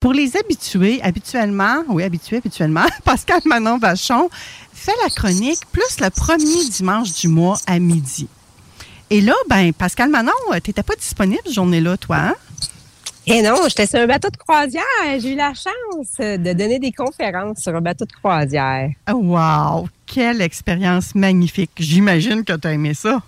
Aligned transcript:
Pour 0.00 0.12
les 0.12 0.36
habitués, 0.36 1.00
habituellement, 1.02 1.82
oui, 1.88 2.04
habitués, 2.04 2.36
habituellement, 2.36 2.86
Pascal 3.04 3.40
Manon 3.46 3.78
Vachon 3.78 4.28
fait 4.72 4.94
la 5.02 5.10
chronique 5.10 5.58
plus 5.72 5.98
le 6.00 6.08
premier 6.10 6.64
dimanche 6.70 7.12
du 7.14 7.26
mois 7.26 7.58
à 7.66 7.80
midi. 7.80 8.28
Et 9.10 9.20
là, 9.20 9.34
ben, 9.48 9.72
Pascal 9.72 10.08
Manon, 10.08 10.30
t'étais 10.62 10.84
pas 10.84 10.94
disponible 10.94 11.42
ce 11.46 11.52
journée-là, 11.52 11.96
toi, 11.96 12.16
hein? 12.16 12.34
Eh 13.26 13.42
non, 13.42 13.56
j'étais 13.68 13.88
sur 13.88 13.98
un 13.98 14.06
bateau 14.06 14.30
de 14.30 14.36
croisière. 14.36 14.84
J'ai 15.18 15.32
eu 15.32 15.36
la 15.36 15.52
chance 15.52 16.16
de 16.18 16.52
donner 16.52 16.78
des 16.78 16.92
conférences 16.92 17.58
sur 17.58 17.74
un 17.74 17.80
bateau 17.80 18.04
de 18.04 18.12
croisière. 18.12 18.90
Oh, 19.10 19.14
wow! 19.14 19.88
Quelle 20.06 20.40
expérience 20.42 21.16
magnifique. 21.16 21.72
J'imagine 21.76 22.44
que 22.44 22.52
tu 22.52 22.68
as 22.68 22.72
aimé 22.72 22.94
ça. 22.94 23.20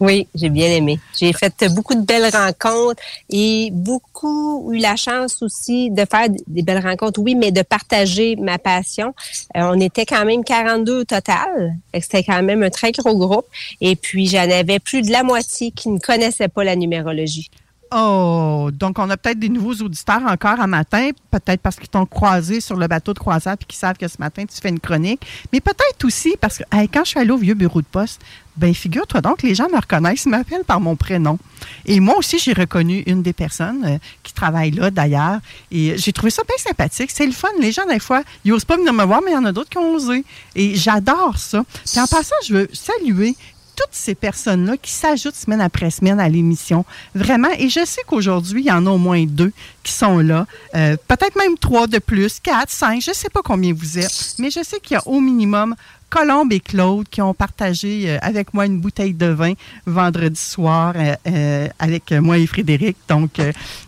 Oui, 0.00 0.26
j'ai 0.34 0.48
bien 0.48 0.68
aimé. 0.68 0.98
J'ai 1.16 1.32
fait 1.32 1.68
beaucoup 1.72 1.94
de 1.94 2.00
belles 2.00 2.28
rencontres 2.34 3.00
et 3.30 3.70
beaucoup 3.72 4.72
eu 4.72 4.78
la 4.78 4.96
chance 4.96 5.40
aussi 5.40 5.90
de 5.90 6.04
faire 6.04 6.28
des 6.48 6.62
belles 6.62 6.84
rencontres, 6.84 7.20
oui, 7.20 7.34
mais 7.36 7.52
de 7.52 7.62
partager 7.62 8.34
ma 8.36 8.58
passion. 8.58 9.14
Euh, 9.56 9.70
on 9.72 9.80
était 9.80 10.04
quand 10.04 10.24
même 10.24 10.42
42 10.42 11.00
au 11.00 11.04
total. 11.04 11.76
C'était 11.94 12.24
quand 12.24 12.42
même 12.42 12.62
un 12.64 12.70
très 12.70 12.90
gros 12.90 13.16
groupe. 13.16 13.46
Et 13.80 13.94
puis, 13.94 14.26
j'en 14.26 14.50
avais 14.50 14.80
plus 14.80 15.02
de 15.02 15.12
la 15.12 15.22
moitié 15.22 15.70
qui 15.70 15.88
ne 15.88 15.98
connaissaient 15.98 16.48
pas 16.48 16.64
la 16.64 16.74
numérologie. 16.74 17.50
Oh, 17.96 18.70
donc 18.72 18.98
on 18.98 19.08
a 19.08 19.16
peut-être 19.16 19.38
des 19.38 19.48
nouveaux 19.48 19.74
auditeurs 19.84 20.22
encore 20.26 20.58
à 20.58 20.66
matin, 20.66 21.10
peut-être 21.30 21.60
parce 21.60 21.76
qu'ils 21.76 21.88
t'ont 21.88 22.06
croisé 22.06 22.60
sur 22.60 22.74
le 22.74 22.88
bateau 22.88 23.14
de 23.14 23.20
croisière 23.20 23.56
puis 23.56 23.66
qu'ils 23.68 23.78
savent 23.78 23.96
que 23.96 24.08
ce 24.08 24.16
matin 24.18 24.44
tu 24.46 24.60
fais 24.60 24.70
une 24.70 24.80
chronique, 24.80 25.24
mais 25.52 25.60
peut-être 25.60 26.04
aussi 26.04 26.34
parce 26.40 26.58
que 26.58 26.64
quand 26.72 27.04
je 27.04 27.10
suis 27.10 27.20
allée 27.20 27.30
au 27.30 27.36
vieux 27.36 27.54
bureau 27.54 27.80
de 27.82 27.86
poste, 27.86 28.20
ben 28.56 28.72
figure-toi 28.74 29.20
donc, 29.20 29.42
les 29.42 29.54
gens 29.54 29.68
me 29.68 29.76
reconnaissent, 29.76 30.24
ils 30.24 30.28
m'appellent 30.30 30.64
par 30.64 30.80
mon 30.80 30.96
prénom. 30.96 31.38
Et 31.86 32.00
moi 32.00 32.16
aussi, 32.18 32.38
j'ai 32.38 32.52
reconnu 32.52 33.02
une 33.06 33.22
des 33.22 33.32
personnes 33.32 33.84
euh, 33.84 33.98
qui 34.22 34.32
travaille 34.32 34.70
là 34.70 34.90
d'ailleurs, 34.90 35.38
et 35.70 35.96
j'ai 35.96 36.12
trouvé 36.12 36.30
ça 36.30 36.42
bien 36.44 36.56
sympathique. 36.58 37.10
C'est 37.12 37.26
le 37.26 37.32
fun. 37.32 37.48
Les 37.60 37.72
gens, 37.72 37.86
des 37.86 37.98
fois, 37.98 38.22
ils 38.44 38.52
n'osent 38.52 38.64
pas 38.64 38.76
venir 38.76 38.92
me 38.92 39.04
voir, 39.04 39.20
mais 39.24 39.32
il 39.32 39.34
y 39.34 39.36
en 39.36 39.44
a 39.44 39.52
d'autres 39.52 39.70
qui 39.70 39.78
ont 39.78 39.94
osé. 39.94 40.24
Et 40.54 40.76
j'adore 40.76 41.38
ça. 41.38 41.64
Puis 41.84 42.00
en 42.00 42.06
passant, 42.06 42.34
je 42.46 42.54
veux 42.54 42.68
saluer 42.72 43.34
toutes 43.76 43.92
ces 43.92 44.14
personnes-là 44.14 44.76
qui 44.76 44.90
s'ajoutent 44.90 45.34
semaine 45.34 45.60
après 45.60 45.90
semaine 45.90 46.20
à 46.20 46.28
l'émission. 46.28 46.84
Vraiment. 47.14 47.50
Et 47.58 47.68
je 47.68 47.84
sais 47.84 48.02
qu'aujourd'hui, 48.06 48.62
il 48.62 48.66
y 48.66 48.72
en 48.72 48.86
a 48.86 48.90
au 48.90 48.98
moins 48.98 49.24
deux 49.24 49.52
qui 49.82 49.92
sont 49.92 50.18
là. 50.18 50.46
Euh, 50.74 50.96
peut-être 51.08 51.36
même 51.36 51.56
trois 51.58 51.86
de 51.86 51.98
plus, 51.98 52.40
quatre, 52.40 52.70
cinq. 52.70 53.00
Je 53.02 53.10
ne 53.10 53.14
sais 53.14 53.30
pas 53.30 53.42
combien 53.42 53.72
vous 53.72 53.98
êtes. 53.98 54.34
Mais 54.38 54.50
je 54.50 54.62
sais 54.62 54.80
qu'il 54.80 54.94
y 54.94 54.98
a 54.98 55.06
au 55.06 55.20
minimum 55.20 55.74
Colombe 56.10 56.52
et 56.52 56.60
Claude 56.60 57.08
qui 57.08 57.20
ont 57.22 57.34
partagé 57.34 58.04
euh, 58.06 58.18
avec 58.22 58.54
moi 58.54 58.66
une 58.66 58.78
bouteille 58.78 59.14
de 59.14 59.26
vin 59.26 59.54
vendredi 59.84 60.40
soir 60.40 60.94
euh, 60.96 61.68
avec 61.78 62.12
moi 62.12 62.38
et 62.38 62.46
Frédéric. 62.46 62.96
Donc, 63.08 63.40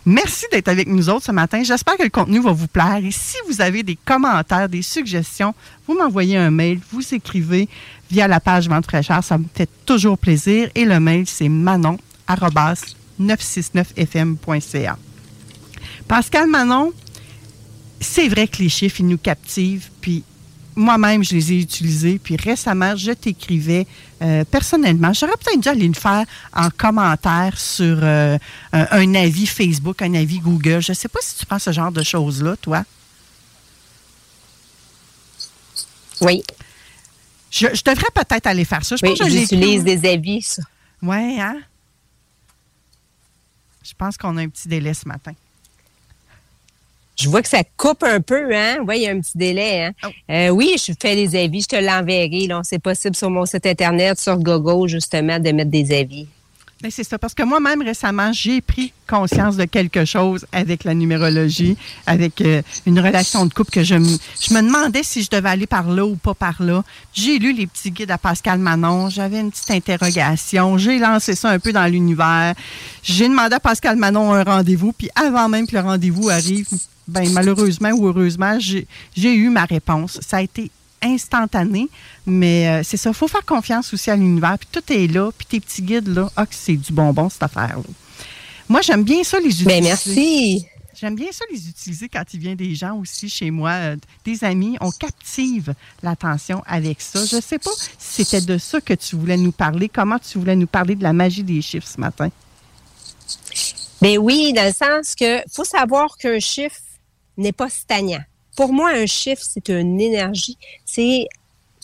merci 0.05 0.45
d'être 0.51 0.67
avec 0.67 0.87
nous 0.87 1.09
autres 1.09 1.25
ce 1.25 1.31
matin. 1.31 1.63
J'espère 1.63 1.95
que 1.97 2.03
le 2.03 2.09
contenu 2.09 2.41
va 2.41 2.51
vous 2.51 2.67
plaire. 2.67 2.99
Et 3.01 3.11
si 3.11 3.37
vous 3.47 3.61
avez 3.61 3.81
des 3.81 3.97
commentaires, 4.03 4.67
des 4.67 4.81
suggestions, 4.81 5.55
vous 5.87 5.97
m'envoyez 5.97 6.35
un 6.37 6.51
mail, 6.51 6.79
vous 6.91 7.13
écrivez 7.13 7.69
via 8.09 8.27
la 8.27 8.39
page 8.39 8.67
Vente 8.69 8.85
fraîcheur. 8.85 9.23
Ça 9.23 9.37
me 9.37 9.45
fait 9.53 9.69
toujours 9.85 10.17
plaisir. 10.17 10.69
Et 10.75 10.85
le 10.85 10.99
mail, 10.99 11.27
c'est 11.27 11.49
manon 11.49 11.97
969fm.ca. 13.19 14.97
Pascal 16.07 16.47
Manon, 16.47 16.93
c'est 17.99 18.27
vrai 18.29 18.47
que 18.47 18.57
les 18.59 18.69
chiffres, 18.69 19.01
ils 19.01 19.07
nous 19.07 19.17
captivent. 19.17 19.89
Puis 20.01 20.23
moi-même, 20.75 21.23
je 21.23 21.33
les 21.35 21.53
ai 21.53 21.59
utilisés. 21.59 22.19
Puis 22.19 22.37
récemment, 22.37 22.95
je 22.95 23.11
t'écrivais 23.11 23.87
euh, 24.21 24.43
personnellement. 24.45 25.11
J'aurais 25.13 25.33
peut-être 25.43 25.59
dû 25.59 25.69
aller 25.69 25.87
le 25.87 25.93
faire 25.93 26.25
en 26.53 26.69
commentaire 26.69 27.59
sur 27.59 27.97
euh, 28.01 28.37
un, 28.71 29.15
avis 29.15 29.47
Facebook, 29.47 30.01
un 30.01 30.13
avis 30.13 30.39
Google. 30.39 30.81
Je 30.81 30.91
ne 30.91 30.95
sais 30.95 31.07
pas 31.07 31.19
si 31.21 31.35
tu 31.37 31.45
prends 31.45 31.59
ce 31.59 31.71
genre 31.71 31.91
de 31.91 32.03
choses-là, 32.03 32.55
toi. 32.57 32.83
Oui. 36.21 36.43
Je, 37.57 37.83
devrais 37.83 38.11
peut-être 38.13 38.47
aller 38.47 38.65
faire 38.65 38.83
ça. 38.85 38.95
Je 38.95 39.05
oui, 39.05 39.15
j'utilise 39.15 39.83
des 39.83 40.07
avis, 40.09 40.41
ça. 40.41 40.61
Oui, 41.01 41.39
hein? 41.39 41.59
Je 43.83 43.93
pense 43.97 44.17
qu'on 44.17 44.37
a 44.37 44.41
un 44.41 44.49
petit 44.49 44.67
délai 44.67 44.93
ce 44.93 45.07
matin. 45.07 45.33
Je 47.15 47.29
vois 47.29 47.41
que 47.41 47.47
ça 47.47 47.63
coupe 47.77 48.03
un 48.03 48.21
peu, 48.21 48.55
hein? 48.55 48.77
Oui, 48.87 48.97
il 48.97 49.01
y 49.03 49.07
a 49.07 49.11
un 49.11 49.19
petit 49.19 49.37
délai, 49.37 49.85
hein? 49.85 49.91
Oh. 50.03 50.07
Euh, 50.29 50.49
oui, 50.49 50.75
je 50.77 50.93
fais 50.99 51.15
des 51.15 51.35
avis, 51.35 51.61
je 51.61 51.67
te 51.67 51.75
l'enverrai. 51.75 52.47
C'est 52.63 52.79
possible 52.79 53.15
sur 53.15 53.29
mon 53.31 53.45
site 53.45 53.65
Internet, 53.65 54.19
sur 54.19 54.37
Google, 54.37 54.87
justement, 54.87 55.39
de 55.39 55.51
mettre 55.51 55.71
des 55.71 55.97
avis. 55.97 56.27
Ben, 56.83 56.91
c'est 56.91 57.03
ça, 57.03 57.17
parce 57.17 57.33
que 57.33 57.41
moi-même, 57.41 57.81
récemment, 57.81 58.31
j'ai 58.31 58.61
pris 58.61 58.93
conscience 59.07 59.57
de 59.57 59.65
quelque 59.65 60.05
chose 60.05 60.45
avec 60.51 60.83
la 60.83 60.93
numérologie, 60.93 61.75
avec 62.05 62.39
euh, 62.41 62.61
une 62.85 62.99
relation 62.99 63.47
de 63.47 63.53
couple 63.53 63.71
que 63.71 63.83
je 63.83 63.95
me, 63.95 64.17
je 64.39 64.53
me 64.53 64.61
demandais 64.61 65.01
si 65.01 65.23
je 65.23 65.29
devais 65.31 65.49
aller 65.49 65.65
par 65.65 65.89
là 65.89 66.05
ou 66.05 66.15
pas 66.15 66.35
par 66.35 66.61
là. 66.61 66.83
J'ai 67.13 67.39
lu 67.39 67.51
les 67.51 67.65
petits 67.65 67.89
guides 67.89 68.11
à 68.11 68.19
Pascal 68.19 68.59
Manon, 68.59 69.09
j'avais 69.09 69.39
une 69.39 69.49
petite 69.49 69.71
interrogation, 69.71 70.77
j'ai 70.77 70.99
lancé 70.99 71.33
ça 71.33 71.49
un 71.49 71.57
peu 71.57 71.73
dans 71.73 71.85
l'univers. 71.91 72.53
J'ai 73.01 73.27
demandé 73.27 73.55
à 73.55 73.59
Pascal 73.59 73.95
Manon 73.95 74.33
un 74.33 74.43
rendez-vous, 74.43 74.91
puis 74.91 75.09
avant 75.15 75.49
même 75.49 75.65
que 75.65 75.75
le 75.75 75.81
rendez-vous 75.81 76.29
arrive, 76.29 76.67
ben 77.07 77.27
malheureusement 77.31 77.89
ou 77.89 78.07
heureusement, 78.07 78.59
j'ai 78.59 78.85
eu 79.15 79.49
ma 79.49 79.65
réponse. 79.65 80.19
Ça 80.21 80.37
a 80.37 80.41
été 80.43 80.69
instantané. 81.01 81.89
Mais 82.25 82.67
euh, 82.67 82.81
c'est 82.83 82.97
ça, 82.97 83.09
il 83.09 83.15
faut 83.15 83.27
faire 83.27 83.45
confiance 83.45 83.93
aussi 83.93 84.09
à 84.09 84.15
l'univers. 84.15 84.57
Puis 84.59 84.67
tout 84.71 84.93
est 84.93 85.07
là, 85.07 85.31
puis 85.37 85.45
tes 85.45 85.59
petits 85.59 85.81
guides, 85.81 86.07
là, 86.07 86.29
ah, 86.35 86.45
c'est 86.49 86.75
du 86.75 86.91
bonbon, 86.91 87.29
cette 87.29 87.43
affaire-là. 87.43 87.83
Moi, 88.69 88.81
j'aime 88.81 89.03
bien 89.03 89.23
ça 89.23 89.39
les 89.39 89.49
ben, 89.63 89.77
utiliser. 89.77 89.81
merci. 89.81 90.65
J'aime 90.99 91.15
bien 91.15 91.31
ça 91.31 91.45
les 91.51 91.69
utiliser 91.69 92.09
quand 92.09 92.23
il 92.33 92.39
vient 92.39 92.55
des 92.55 92.73
gens 92.73 92.97
aussi 92.97 93.29
chez 93.29 93.51
moi, 93.51 93.69
euh, 93.69 93.95
des 94.25 94.43
amis. 94.43 94.77
On 94.81 94.89
captive 94.89 95.75
l'attention 96.01 96.63
avec 96.65 97.01
ça. 97.01 97.23
Je 97.23 97.35
ne 97.35 97.41
sais 97.41 97.59
pas 97.59 97.69
si 97.99 98.25
c'était 98.25 98.41
de 98.41 98.57
ça 98.57 98.81
que 98.81 98.95
tu 98.95 99.15
voulais 99.15 99.37
nous 99.37 99.51
parler. 99.51 99.89
Comment 99.89 100.17
tu 100.17 100.39
voulais 100.39 100.55
nous 100.55 100.65
parler 100.65 100.95
de 100.95 101.03
la 101.03 101.13
magie 101.13 101.43
des 101.43 101.61
chiffres 101.61 101.87
ce 101.87 102.01
matin? 102.01 102.29
Ben 104.01 104.17
oui, 104.17 104.53
dans 104.53 104.65
le 104.65 104.73
sens 104.73 105.13
que 105.13 105.43
faut 105.51 105.63
savoir 105.63 106.17
qu'un 106.17 106.39
chiffre 106.39 106.81
n'est 107.37 107.51
pas 107.51 107.69
stagnant 107.69 108.23
pour 108.57 108.73
moi, 108.73 108.89
un 108.89 109.05
chiffre, 109.05 109.43
c'est 109.47 109.69
une 109.69 110.01
énergie. 110.01 110.57
C'est 110.83 111.27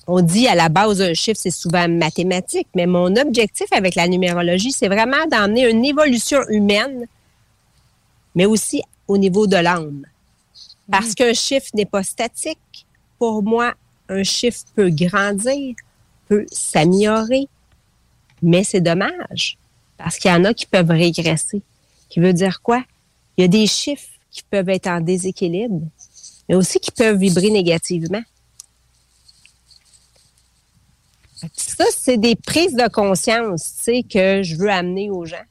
on 0.06 0.20
dit 0.20 0.48
à 0.48 0.56
la 0.56 0.68
base 0.68 0.98
d'un 0.98 1.14
chiffre, 1.14 1.40
c'est 1.42 1.52
souvent 1.52 1.88
mathématique, 1.88 2.68
mais 2.76 2.86
mon 2.86 3.16
objectif 3.16 3.68
avec 3.72 3.96
la 3.96 4.06
numérologie, 4.10 4.74
c'est 4.74 4.90
vraiment 4.90 5.26
d'emmener 5.32 5.70
une 5.70 5.86
évolution 5.86 6.40
humaine, 6.50 7.06
mais 8.36 8.46
aussi 8.46 8.82
au 9.08 9.18
niveau 9.18 9.48
de 9.48 9.56
l'âme. 9.56 10.06
Parce 10.92 11.14
qu'un 11.14 11.34
chiffre 11.34 11.70
n'est 11.74 11.86
pas 11.86 12.04
statique. 12.04 12.86
Pour 13.18 13.44
moi, 13.44 13.76
un 14.10 14.24
chiffre 14.24 14.64
peut 14.76 14.90
grandir, 14.90 15.76
peut 16.28 16.46
s'améliorer, 16.52 17.48
mais 18.42 18.66
c'est 18.66 18.82
dommage 18.82 19.58
parce 19.98 20.18
qu'il 20.18 20.32
y 20.32 20.34
en 20.34 20.44
a 20.44 20.54
qui 20.54 20.66
peuvent 20.66 20.90
régresser. 20.90 21.62
Qui 22.10 22.20
veut 22.20 22.34
dire 22.34 22.62
quoi? 22.62 22.84
Il 23.38 23.42
y 23.44 23.46
a 23.46 23.48
des 23.48 23.68
chiffres 23.68 24.10
qui 24.32 24.42
peuvent 24.50 24.70
être 24.70 24.88
en 24.88 25.00
déséquilibre, 25.00 25.82
mais 26.48 26.56
aussi 26.56 26.80
qui 26.80 26.92
peuvent 26.92 27.18
vibrer 27.18 27.50
négativement. 27.50 28.24
Ça, 31.56 31.86
c'est 31.98 32.18
des 32.18 32.36
prises 32.36 32.76
de 32.76 32.88
conscience, 32.88 33.74
que 34.10 34.44
je 34.44 34.56
veux 34.56 34.70
amener 34.70 35.10
aux 35.10 35.26
gens. 35.26 35.44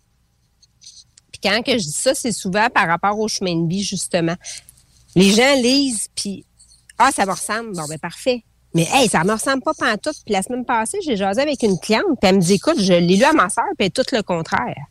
Puis 1.30 1.40
quand 1.42 1.62
que 1.62 1.72
je 1.72 1.84
dis 1.84 1.92
ça, 1.92 2.14
c'est 2.14 2.32
souvent 2.32 2.68
par 2.70 2.86
rapport 2.86 3.18
au 3.18 3.28
chemin 3.28 3.56
de 3.56 3.68
vie, 3.68 3.82
justement. 3.82 4.36
Les 5.14 5.30
gens 5.32 5.54
lisent, 5.56 6.08
puis 6.14 6.44
Ah, 6.98 7.10
ça 7.12 7.26
me 7.26 7.32
ressemble. 7.32 7.74
Bon, 7.74 7.84
ben 7.88 7.98
parfait. 7.98 8.44
Mais 8.74 8.86
hey, 8.90 9.08
ça 9.08 9.24
me 9.24 9.32
ressemble 9.32 9.62
pas 9.62 9.74
pantoute. 9.74 10.16
Puis 10.24 10.32
la 10.32 10.42
semaine 10.42 10.64
passée, 10.64 10.98
j'ai 11.04 11.16
jasé 11.16 11.42
avec 11.42 11.62
une 11.62 11.78
cliente, 11.78 12.04
puis 12.20 12.30
elle 12.30 12.36
me 12.36 12.40
dit 12.40 12.54
Écoute, 12.54 12.80
je 12.80 12.92
l'ai 12.92 13.16
lu 13.16 13.24
à 13.24 13.32
ma 13.32 13.50
soeur, 13.50 13.64
puis 13.78 13.90
tout 13.90 14.04
le 14.12 14.22
contraire. 14.22 14.86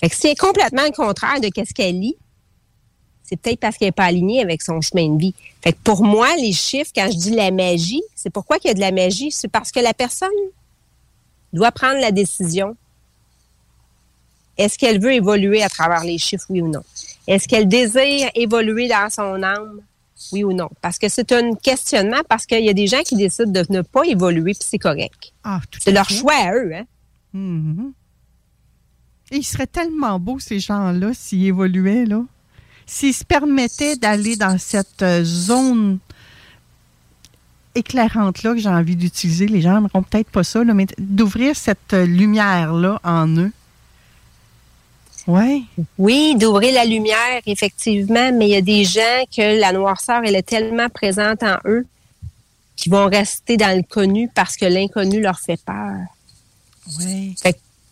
Fait 0.00 0.10
que 0.10 0.16
c'est 0.16 0.34
complètement 0.34 0.82
le 0.84 0.92
contraire 0.92 1.40
de 1.40 1.46
ce 1.46 1.72
qu'elle 1.72 1.98
lit, 1.98 2.16
c'est 3.24 3.36
peut-être 3.36 3.58
parce 3.58 3.78
qu'elle 3.78 3.88
n'est 3.88 3.92
pas 3.92 4.04
alignée 4.04 4.42
avec 4.42 4.62
son 4.62 4.80
chemin 4.80 5.08
de 5.08 5.18
vie. 5.18 5.34
Fait 5.62 5.72
que 5.72 5.78
pour 5.82 6.04
moi, 6.04 6.28
les 6.36 6.52
chiffres, 6.52 6.92
quand 6.94 7.10
je 7.10 7.16
dis 7.16 7.30
la 7.30 7.50
magie, 7.50 8.02
c'est 8.14 8.30
pourquoi 8.30 8.58
qu'il 8.58 8.68
y 8.68 8.70
a 8.70 8.74
de 8.74 8.80
la 8.80 8.92
magie? 8.92 9.30
C'est 9.32 9.48
parce 9.48 9.72
que 9.72 9.80
la 9.80 9.94
personne 9.94 10.28
doit 11.52 11.72
prendre 11.72 12.00
la 12.00 12.12
décision. 12.12 12.76
Est-ce 14.58 14.78
qu'elle 14.78 15.00
veut 15.00 15.14
évoluer 15.14 15.62
à 15.62 15.68
travers 15.70 16.04
les 16.04 16.18
chiffres, 16.18 16.44
oui 16.50 16.60
ou 16.60 16.68
non? 16.68 16.82
Est-ce 17.26 17.48
qu'elle 17.48 17.66
désire 17.66 18.30
évoluer 18.34 18.88
dans 18.88 19.08
son 19.10 19.42
âme, 19.42 19.80
oui 20.32 20.44
ou 20.44 20.52
non? 20.52 20.68
Parce 20.82 20.98
que 20.98 21.08
c'est 21.08 21.32
un 21.32 21.54
questionnement, 21.54 22.20
parce 22.28 22.44
qu'il 22.44 22.62
y 22.62 22.68
a 22.68 22.74
des 22.74 22.86
gens 22.86 23.02
qui 23.02 23.16
décident 23.16 23.50
de 23.50 23.64
ne 23.70 23.80
pas 23.80 24.04
évoluer, 24.04 24.52
puis 24.52 24.68
c'est 24.68 24.78
correct. 24.78 25.32
Ah, 25.42 25.60
c'est 25.80 25.92
leur 25.92 26.10
choix 26.10 26.34
à 26.34 26.54
eux. 26.54 26.72
Hein? 26.74 27.92
Et 29.30 29.38
il 29.38 29.44
serait 29.44 29.66
tellement 29.66 30.20
beau, 30.20 30.38
ces 30.38 30.60
gens-là, 30.60 31.12
s'ils 31.14 31.46
évoluaient, 31.46 32.04
là 32.04 32.22
s'ils 32.86 33.14
se 33.14 33.24
permettaient 33.24 33.96
d'aller 33.96 34.36
dans 34.36 34.58
cette 34.58 35.02
euh, 35.02 35.24
zone 35.24 35.98
éclairante-là 37.74 38.54
que 38.54 38.60
j'ai 38.60 38.68
envie 38.68 38.96
d'utiliser, 38.96 39.46
les 39.46 39.60
gens 39.60 39.74
n'aimeront 39.74 40.02
peut-être 40.02 40.30
pas 40.30 40.44
ça, 40.44 40.62
mais 40.64 40.86
d'ouvrir 40.98 41.56
cette 41.56 41.92
euh, 41.92 42.06
lumière-là 42.06 43.00
en 43.02 43.28
eux. 43.36 43.52
Ouais. 45.26 45.62
Oui, 45.98 46.36
d'ouvrir 46.36 46.74
la 46.74 46.84
lumière, 46.84 47.40
effectivement, 47.46 48.30
mais 48.32 48.48
il 48.48 48.52
y 48.52 48.56
a 48.56 48.60
des 48.60 48.84
gens 48.84 49.24
que 49.34 49.58
la 49.58 49.72
noirceur, 49.72 50.20
elle 50.24 50.36
est 50.36 50.42
tellement 50.42 50.88
présente 50.90 51.42
en 51.42 51.56
eux 51.64 51.86
qu'ils 52.76 52.92
vont 52.92 53.06
rester 53.06 53.56
dans 53.56 53.74
le 53.74 53.82
connu 53.82 54.28
parce 54.34 54.56
que 54.56 54.66
l'inconnu 54.66 55.20
leur 55.20 55.38
fait 55.38 55.60
peur. 55.64 55.94
Oui. 56.98 57.34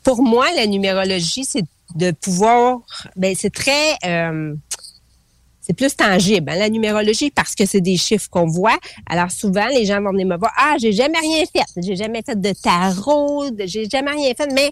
pour 0.03 0.23
moi, 0.23 0.47
la 0.56 0.67
numérologie, 0.67 1.45
c'est 1.45 1.65
de 1.95 2.11
pouvoir, 2.11 2.81
ben 3.17 3.35
c'est 3.38 3.53
très, 3.53 3.97
euh, 4.05 4.55
plus 5.73 5.95
tangible, 5.97 6.51
hein, 6.51 6.57
la 6.57 6.69
numérologie, 6.69 7.31
parce 7.31 7.55
que 7.55 7.67
c'est 7.67 7.81
des 7.81 7.97
chiffres 7.97 8.29
qu'on 8.31 8.47
voit. 8.47 8.79
Alors 9.07 9.31
souvent, 9.31 9.67
les 9.69 9.85
gens 9.85 10.01
vont 10.01 10.11
venir 10.11 10.27
me 10.27 10.37
voir, 10.37 10.53
ah, 10.57 10.77
j'ai 10.81 10.93
jamais 10.93 11.19
rien 11.19 11.45
fait, 11.47 11.83
j'ai 11.83 11.97
jamais 11.97 12.23
fait 12.25 12.41
de 12.41 12.53
tarot, 12.53 13.47
j'ai 13.65 13.89
jamais 13.89 14.13
rien 14.13 14.33
fait, 14.35 14.53
mais 14.53 14.71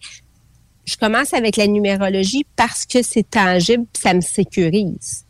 je 0.84 0.96
commence 0.96 1.34
avec 1.34 1.56
la 1.56 1.66
numérologie 1.66 2.44
parce 2.56 2.84
que 2.86 3.02
c'est 3.02 3.28
tangible, 3.28 3.86
ça 3.92 4.14
me 4.14 4.20
sécurise. 4.20 5.24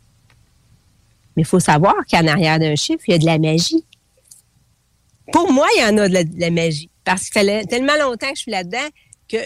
Mais 1.35 1.43
il 1.43 1.45
faut 1.45 1.59
savoir 1.59 1.95
qu'en 2.09 2.27
arrière 2.27 2.59
d'un 2.59 2.75
chiffre, 2.75 3.03
il 3.07 3.11
y 3.11 3.15
a 3.15 3.17
de 3.17 3.25
la 3.25 3.39
magie. 3.39 3.85
Pour 5.31 5.51
moi, 5.51 5.67
il 5.77 5.81
y 5.81 5.85
en 5.85 5.97
a 5.97 6.09
de 6.09 6.13
la, 6.13 6.23
de 6.23 6.39
la 6.39 6.49
magie. 6.49 6.89
Parce 7.03 7.23
qu'il 7.23 7.33
fallait 7.33 7.65
tellement 7.65 7.95
longtemps 7.99 8.29
que 8.29 8.35
je 8.35 8.41
suis 8.41 8.51
là-dedans 8.51 8.87
que 9.29 9.37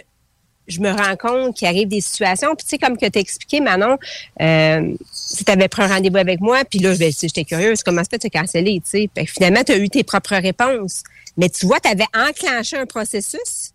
je 0.68 0.80
me 0.80 0.90
rends 0.90 1.16
compte 1.16 1.56
qu'il 1.56 1.68
arrive 1.68 1.88
des 1.88 2.02
situations. 2.02 2.56
Puis, 2.56 2.66
tu 2.66 2.70
sais, 2.72 2.78
comme 2.78 2.98
que 2.98 3.06
tu 3.06 3.20
expliqué, 3.20 3.60
Manon, 3.62 3.98
euh, 4.42 4.94
si 5.12 5.46
tu 5.46 5.52
avais 5.52 5.68
pris 5.68 5.84
un 5.84 5.88
rendez-vous 5.88 6.18
avec 6.18 6.42
moi, 6.42 6.64
puis 6.66 6.80
là, 6.80 6.96
ben, 6.98 7.12
j'étais 7.12 7.44
curieuse, 7.44 7.84
comment 7.84 8.04
ça 8.04 8.10
fait 8.12 8.30
te 8.30 8.38
canceller, 8.38 8.82
tu 8.82 9.08
sais? 9.08 9.26
finalement, 9.26 9.64
tu 9.64 9.72
as 9.72 9.78
eu 9.78 9.90
tes 9.90 10.04
propres 10.04 10.36
réponses. 10.36 11.04
Mais 11.38 11.50
tu 11.50 11.66
vois, 11.66 11.80
tu 11.80 11.90
avais 11.90 12.08
enclenché 12.16 12.78
un 12.78 12.86
processus. 12.86 13.74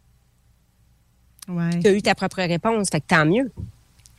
Ouais. 1.49 1.81
Tu 1.83 1.89
as 1.89 1.93
eu 1.93 2.03
ta 2.03 2.15
propre 2.15 2.43
réponse, 2.43 2.89
fait 2.91 3.01
que 3.01 3.07
tant 3.07 3.27
mieux. 3.27 3.51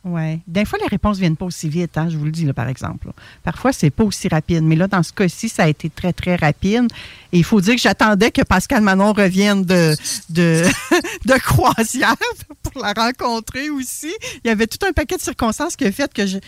Oui. 0.03 0.39
Des 0.47 0.65
fois, 0.65 0.79
les 0.81 0.87
réponses 0.87 1.17
ne 1.17 1.21
viennent 1.21 1.37
pas 1.37 1.45
aussi 1.45 1.69
vite, 1.69 1.95
hein, 1.95 2.09
je 2.09 2.17
vous 2.17 2.25
le 2.25 2.31
dis, 2.31 2.45
là, 2.45 2.53
par 2.53 2.67
exemple. 2.67 3.07
Parfois, 3.43 3.71
c'est 3.71 3.91
pas 3.91 4.03
aussi 4.03 4.27
rapide. 4.27 4.63
Mais 4.63 4.75
là, 4.75 4.87
dans 4.87 5.03
ce 5.03 5.13
cas-ci, 5.13 5.47
ça 5.47 5.63
a 5.63 5.67
été 5.67 5.91
très, 5.91 6.11
très 6.11 6.35
rapide. 6.35 6.87
Et 7.31 7.37
il 7.37 7.43
faut 7.43 7.61
dire 7.61 7.75
que 7.75 7.81
j'attendais 7.81 8.31
que 8.31 8.41
Pascal 8.41 8.81
Manon 8.81 9.13
revienne 9.13 9.63
de, 9.63 9.95
de, 10.29 10.65
de 11.25 11.33
croisière 11.39 12.15
pour 12.63 12.81
la 12.81 12.93
rencontrer 12.93 13.69
aussi. 13.69 14.11
Il 14.43 14.47
y 14.47 14.49
avait 14.49 14.67
tout 14.67 14.83
un 14.87 14.91
paquet 14.91 15.17
de 15.17 15.21
circonstances 15.21 15.75
qui 15.75 15.85
a 15.85 15.91
fait 15.91 16.11
que 16.11 16.25
je. 16.25 16.39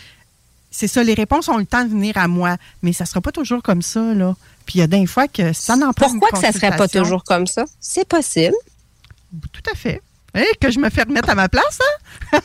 C'est 0.72 0.88
ça, 0.88 1.04
les 1.04 1.14
réponses 1.14 1.48
ont 1.48 1.58
le 1.58 1.66
temps 1.66 1.84
de 1.84 1.90
venir 1.90 2.18
à 2.18 2.26
moi. 2.26 2.56
Mais 2.82 2.92
ça 2.92 3.04
ne 3.04 3.08
sera 3.08 3.20
pas 3.20 3.30
toujours 3.30 3.62
comme 3.62 3.82
ça, 3.82 4.14
là. 4.14 4.34
Puis 4.66 4.76
il 4.76 4.80
y 4.80 4.82
a 4.82 4.88
des 4.88 5.06
fois 5.06 5.28
que 5.28 5.52
ça 5.52 5.76
n'en 5.76 5.92
pas 5.92 6.08
Pourquoi 6.08 6.30
que 6.30 6.38
ça 6.38 6.48
ne 6.48 6.52
serait 6.52 6.76
pas 6.76 6.88
toujours 6.88 7.22
comme 7.22 7.46
ça? 7.46 7.64
C'est 7.78 8.08
possible. 8.08 8.56
Tout 9.52 9.70
à 9.70 9.76
fait. 9.76 10.02
Hey, 10.34 10.46
que 10.60 10.70
je 10.70 10.78
me 10.80 10.90
fais 10.90 11.02
remettre 11.02 11.30
à 11.30 11.34
ma 11.34 11.48
place, 11.48 11.78
hein? 12.32 12.40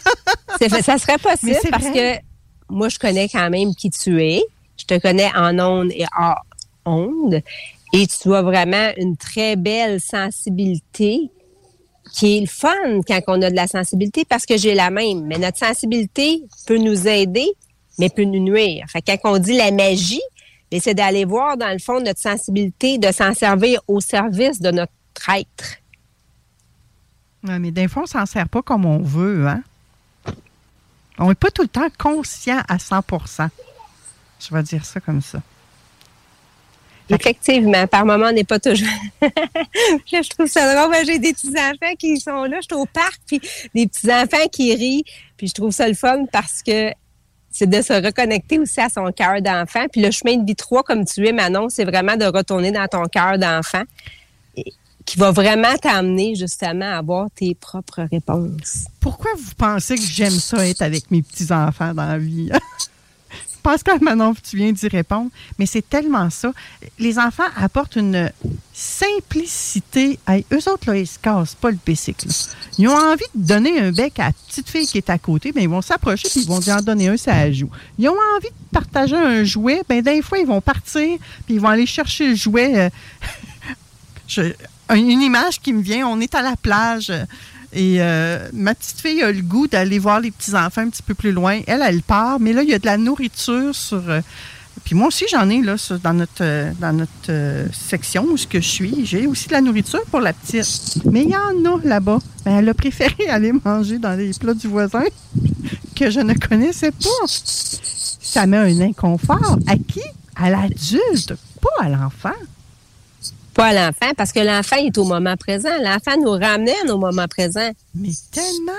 ça 0.81 0.97
serait 0.97 1.17
possible 1.17 1.57
parce 1.71 1.89
que 1.89 2.17
moi, 2.69 2.87
je 2.89 2.99
connais 2.99 3.27
quand 3.27 3.49
même 3.49 3.73
qui 3.73 3.89
tu 3.89 4.21
es. 4.23 4.43
Je 4.77 4.85
te 4.85 4.99
connais 4.99 5.31
en 5.35 5.57
ondes 5.59 5.91
et 5.91 6.05
hors 6.17 6.45
ondes. 6.85 7.41
Et 7.93 8.05
tu 8.05 8.33
as 8.35 8.41
vraiment 8.43 8.91
une 8.97 9.17
très 9.17 9.55
belle 9.55 9.99
sensibilité 9.99 11.31
qui 12.13 12.37
est 12.37 12.41
le 12.41 12.47
fun 12.47 13.01
quand 13.07 13.19
on 13.27 13.41
a 13.41 13.49
de 13.49 13.55
la 13.55 13.67
sensibilité 13.67 14.23
parce 14.25 14.45
que 14.45 14.57
j'ai 14.57 14.75
la 14.75 14.91
même. 14.91 15.25
Mais 15.25 15.37
notre 15.37 15.57
sensibilité 15.57 16.43
peut 16.67 16.77
nous 16.77 17.07
aider, 17.07 17.47
mais 17.97 18.09
peut 18.09 18.23
nous 18.23 18.39
nuire. 18.39 18.85
Fait 18.89 19.01
quand 19.01 19.17
on 19.33 19.37
dit 19.39 19.57
la 19.57 19.71
magie, 19.71 20.21
c'est 20.79 20.93
d'aller 20.93 21.25
voir 21.25 21.57
dans 21.57 21.71
le 21.71 21.79
fond 21.79 21.99
notre 21.99 22.21
sensibilité, 22.21 22.99
de 22.99 23.11
s'en 23.11 23.33
servir 23.33 23.81
au 23.87 23.99
service 23.99 24.61
de 24.61 24.69
notre 24.69 24.91
être. 25.35 25.77
Mais 27.43 27.71
des 27.71 27.87
fois, 27.87 28.03
on 28.03 28.07
s'en 28.07 28.25
sert 28.25 28.49
pas 28.49 28.61
comme 28.61 28.85
on 28.85 28.99
veut, 28.99 29.47
hein? 29.47 29.63
On 31.17 31.29
n'est 31.29 31.35
pas 31.35 31.51
tout 31.51 31.63
le 31.63 31.67
temps 31.67 31.87
conscient 31.97 32.61
à 32.67 32.77
100% 32.77 33.49
Je 34.39 34.53
vais 34.53 34.63
dire 34.63 34.85
ça 34.85 34.99
comme 34.99 35.21
ça. 35.21 35.41
Effectivement, 37.09 37.87
par 37.87 38.05
moment, 38.05 38.27
on 38.27 38.31
n'est 38.31 38.43
pas 38.43 38.59
toujours. 38.59 38.87
je 39.21 40.29
trouve 40.29 40.47
ça 40.47 40.75
drôle. 40.75 40.95
J'ai 41.05 41.17
des 41.17 41.33
petits-enfants 41.33 41.95
qui 41.97 42.19
sont 42.19 42.43
là, 42.43 42.57
je 42.61 42.67
suis 42.71 42.81
au 42.81 42.85
parc, 42.85 43.19
puis 43.25 43.41
des 43.73 43.87
petits-enfants 43.87 44.47
qui 44.51 44.75
rient, 44.75 45.03
puis 45.35 45.47
je 45.47 45.53
trouve 45.53 45.71
ça 45.71 45.87
le 45.87 45.95
fun 45.95 46.25
parce 46.31 46.61
que 46.61 46.91
c'est 47.51 47.67
de 47.67 47.81
se 47.81 47.93
reconnecter 47.93 48.59
aussi 48.59 48.79
à 48.79 48.89
son 48.89 49.11
cœur 49.11 49.41
d'enfant. 49.41 49.87
Puis 49.91 50.01
le 50.01 50.11
chemin 50.11 50.37
de 50.37 50.45
vie 50.45 50.55
3, 50.55 50.83
comme 50.83 51.03
tu 51.03 51.27
es, 51.27 51.31
Manon, 51.31 51.67
c'est 51.69 51.83
vraiment 51.83 52.15
de 52.15 52.25
retourner 52.25 52.71
dans 52.71 52.87
ton 52.87 53.05
cœur 53.05 53.39
d'enfant 53.39 53.83
qui 55.09 55.17
va 55.17 55.31
vraiment 55.31 55.75
t'amener 55.81 56.35
justement 56.35 56.85
à 56.85 56.97
avoir 56.97 57.31
tes 57.31 57.55
propres 57.55 58.07
réponses. 58.11 58.85
Pourquoi 58.99 59.31
vous 59.39 59.55
pensez 59.57 59.95
que 59.95 60.03
j'aime 60.03 60.29
ça 60.29 60.67
être 60.67 60.83
avec 60.83 61.09
mes 61.09 61.23
petits-enfants 61.23 61.95
dans 61.95 62.05
la 62.05 62.19
vie? 62.19 62.51
Pascal, 63.63 63.97
maintenant, 64.03 64.35
tu 64.35 64.55
viens 64.55 64.71
d'y 64.71 64.87
répondre, 64.87 65.31
mais 65.57 65.65
c'est 65.65 65.81
tellement 65.81 66.29
ça. 66.29 66.53
Les 66.99 67.17
enfants 67.17 67.47
apportent 67.57 67.95
une 67.95 68.31
simplicité. 68.71 70.19
eux 70.53 70.69
autres, 70.71 70.91
là, 70.91 70.97
ils 70.97 71.07
se 71.07 71.17
cassent 71.17 71.55
pas 71.55 71.71
le 71.71 71.79
bicycle. 71.83 72.27
Ils 72.77 72.87
ont 72.87 72.95
envie 72.95 73.25
de 73.33 73.47
donner 73.47 73.79
un 73.79 73.91
bec 73.91 74.19
à 74.19 74.27
la 74.27 74.31
petite 74.31 74.69
fille 74.69 74.85
qui 74.85 74.99
est 74.99 75.09
à 75.09 75.17
côté, 75.17 75.51
mais 75.55 75.63
ils 75.63 75.69
vont 75.69 75.81
s'approcher 75.81 76.27
et 76.27 76.39
ils 76.39 76.47
vont 76.47 76.59
dire 76.59 76.75
en 76.75 76.81
donner 76.81 77.07
un, 77.07 77.17
ça 77.17 77.51
joue. 77.51 77.71
Ils 77.97 78.09
ont 78.09 78.17
envie 78.35 78.49
de 78.49 78.69
partager 78.71 79.15
un 79.15 79.43
jouet, 79.43 79.81
bien, 79.89 80.03
des 80.03 80.21
fois, 80.21 80.37
ils 80.37 80.45
vont 80.45 80.61
partir 80.61 81.17
puis 81.47 81.55
ils 81.55 81.59
vont 81.59 81.69
aller 81.69 81.87
chercher 81.87 82.27
le 82.27 82.35
jouet. 82.35 82.77
Euh, 82.77 82.89
je, 84.27 84.53
une 84.95 85.21
image 85.21 85.59
qui 85.61 85.73
me 85.73 85.81
vient, 85.81 86.07
on 86.07 86.19
est 86.19 86.35
à 86.35 86.41
la 86.41 86.55
plage 86.55 87.11
et 87.71 87.97
euh, 87.99 88.47
ma 88.53 88.73
petite 88.73 88.99
fille 88.99 89.21
a 89.21 89.31
le 89.31 89.41
goût 89.41 89.67
d'aller 89.67 89.99
voir 89.99 90.19
les 90.19 90.31
petits-enfants 90.31 90.81
un 90.81 90.89
petit 90.89 91.03
peu 91.03 91.13
plus 91.13 91.31
loin. 91.31 91.61
Elle, 91.67 91.83
elle 91.85 92.01
part, 92.01 92.39
mais 92.39 92.53
là, 92.53 92.63
il 92.63 92.69
y 92.69 92.73
a 92.73 92.79
de 92.79 92.85
la 92.85 92.97
nourriture 92.97 93.75
sur... 93.75 94.09
Euh, 94.09 94.21
puis 94.83 94.95
moi 94.95 95.07
aussi, 95.07 95.25
j'en 95.29 95.49
ai 95.49 95.61
là 95.61 95.75
dans 96.01 96.13
notre, 96.13 96.41
euh, 96.41 96.71
dans 96.79 96.93
notre 96.93 97.69
section 97.73 98.23
où 98.23 98.37
je 98.37 98.59
suis. 98.59 99.05
J'ai 99.05 99.27
aussi 99.27 99.47
de 99.47 99.53
la 99.53 99.61
nourriture 99.61 100.01
pour 100.09 100.21
la 100.21 100.33
petite. 100.33 101.03
Mais 101.05 101.23
il 101.23 101.29
y 101.29 101.35
en 101.35 101.63
a 101.65 101.79
là-bas. 101.83 102.19
Ben, 102.45 102.57
elle 102.57 102.69
a 102.69 102.73
préféré 102.73 103.27
aller 103.29 103.51
manger 103.51 103.99
dans 103.99 104.17
les 104.17 104.31
plats 104.39 104.53
du 104.53 104.67
voisin 104.67 105.03
que 105.95 106.09
je 106.09 106.21
ne 106.21 106.33
connaissais 106.33 106.91
pas. 106.91 107.27
Ça 107.27 108.47
met 108.47 108.57
un 108.57 108.81
inconfort. 108.81 109.59
À 109.67 109.75
qui? 109.75 110.01
À 110.35 110.49
l'adulte, 110.49 111.33
pas 111.61 111.83
à 111.83 111.89
l'enfant 111.89 112.29
pas 113.59 113.67
à 113.67 113.73
l'enfant, 113.73 114.13
parce 114.15 114.31
que 114.31 114.39
l'enfant 114.39 114.77
est 114.77 114.97
au 114.97 115.03
moment 115.03 115.35
présent. 115.35 115.69
L'enfant 115.81 116.15
nous 116.17 116.31
ramène 116.31 116.89
au 116.89 116.97
moment 116.97 117.27
présent. 117.27 117.69
Mais 117.93 118.11
tellement, 118.31 118.71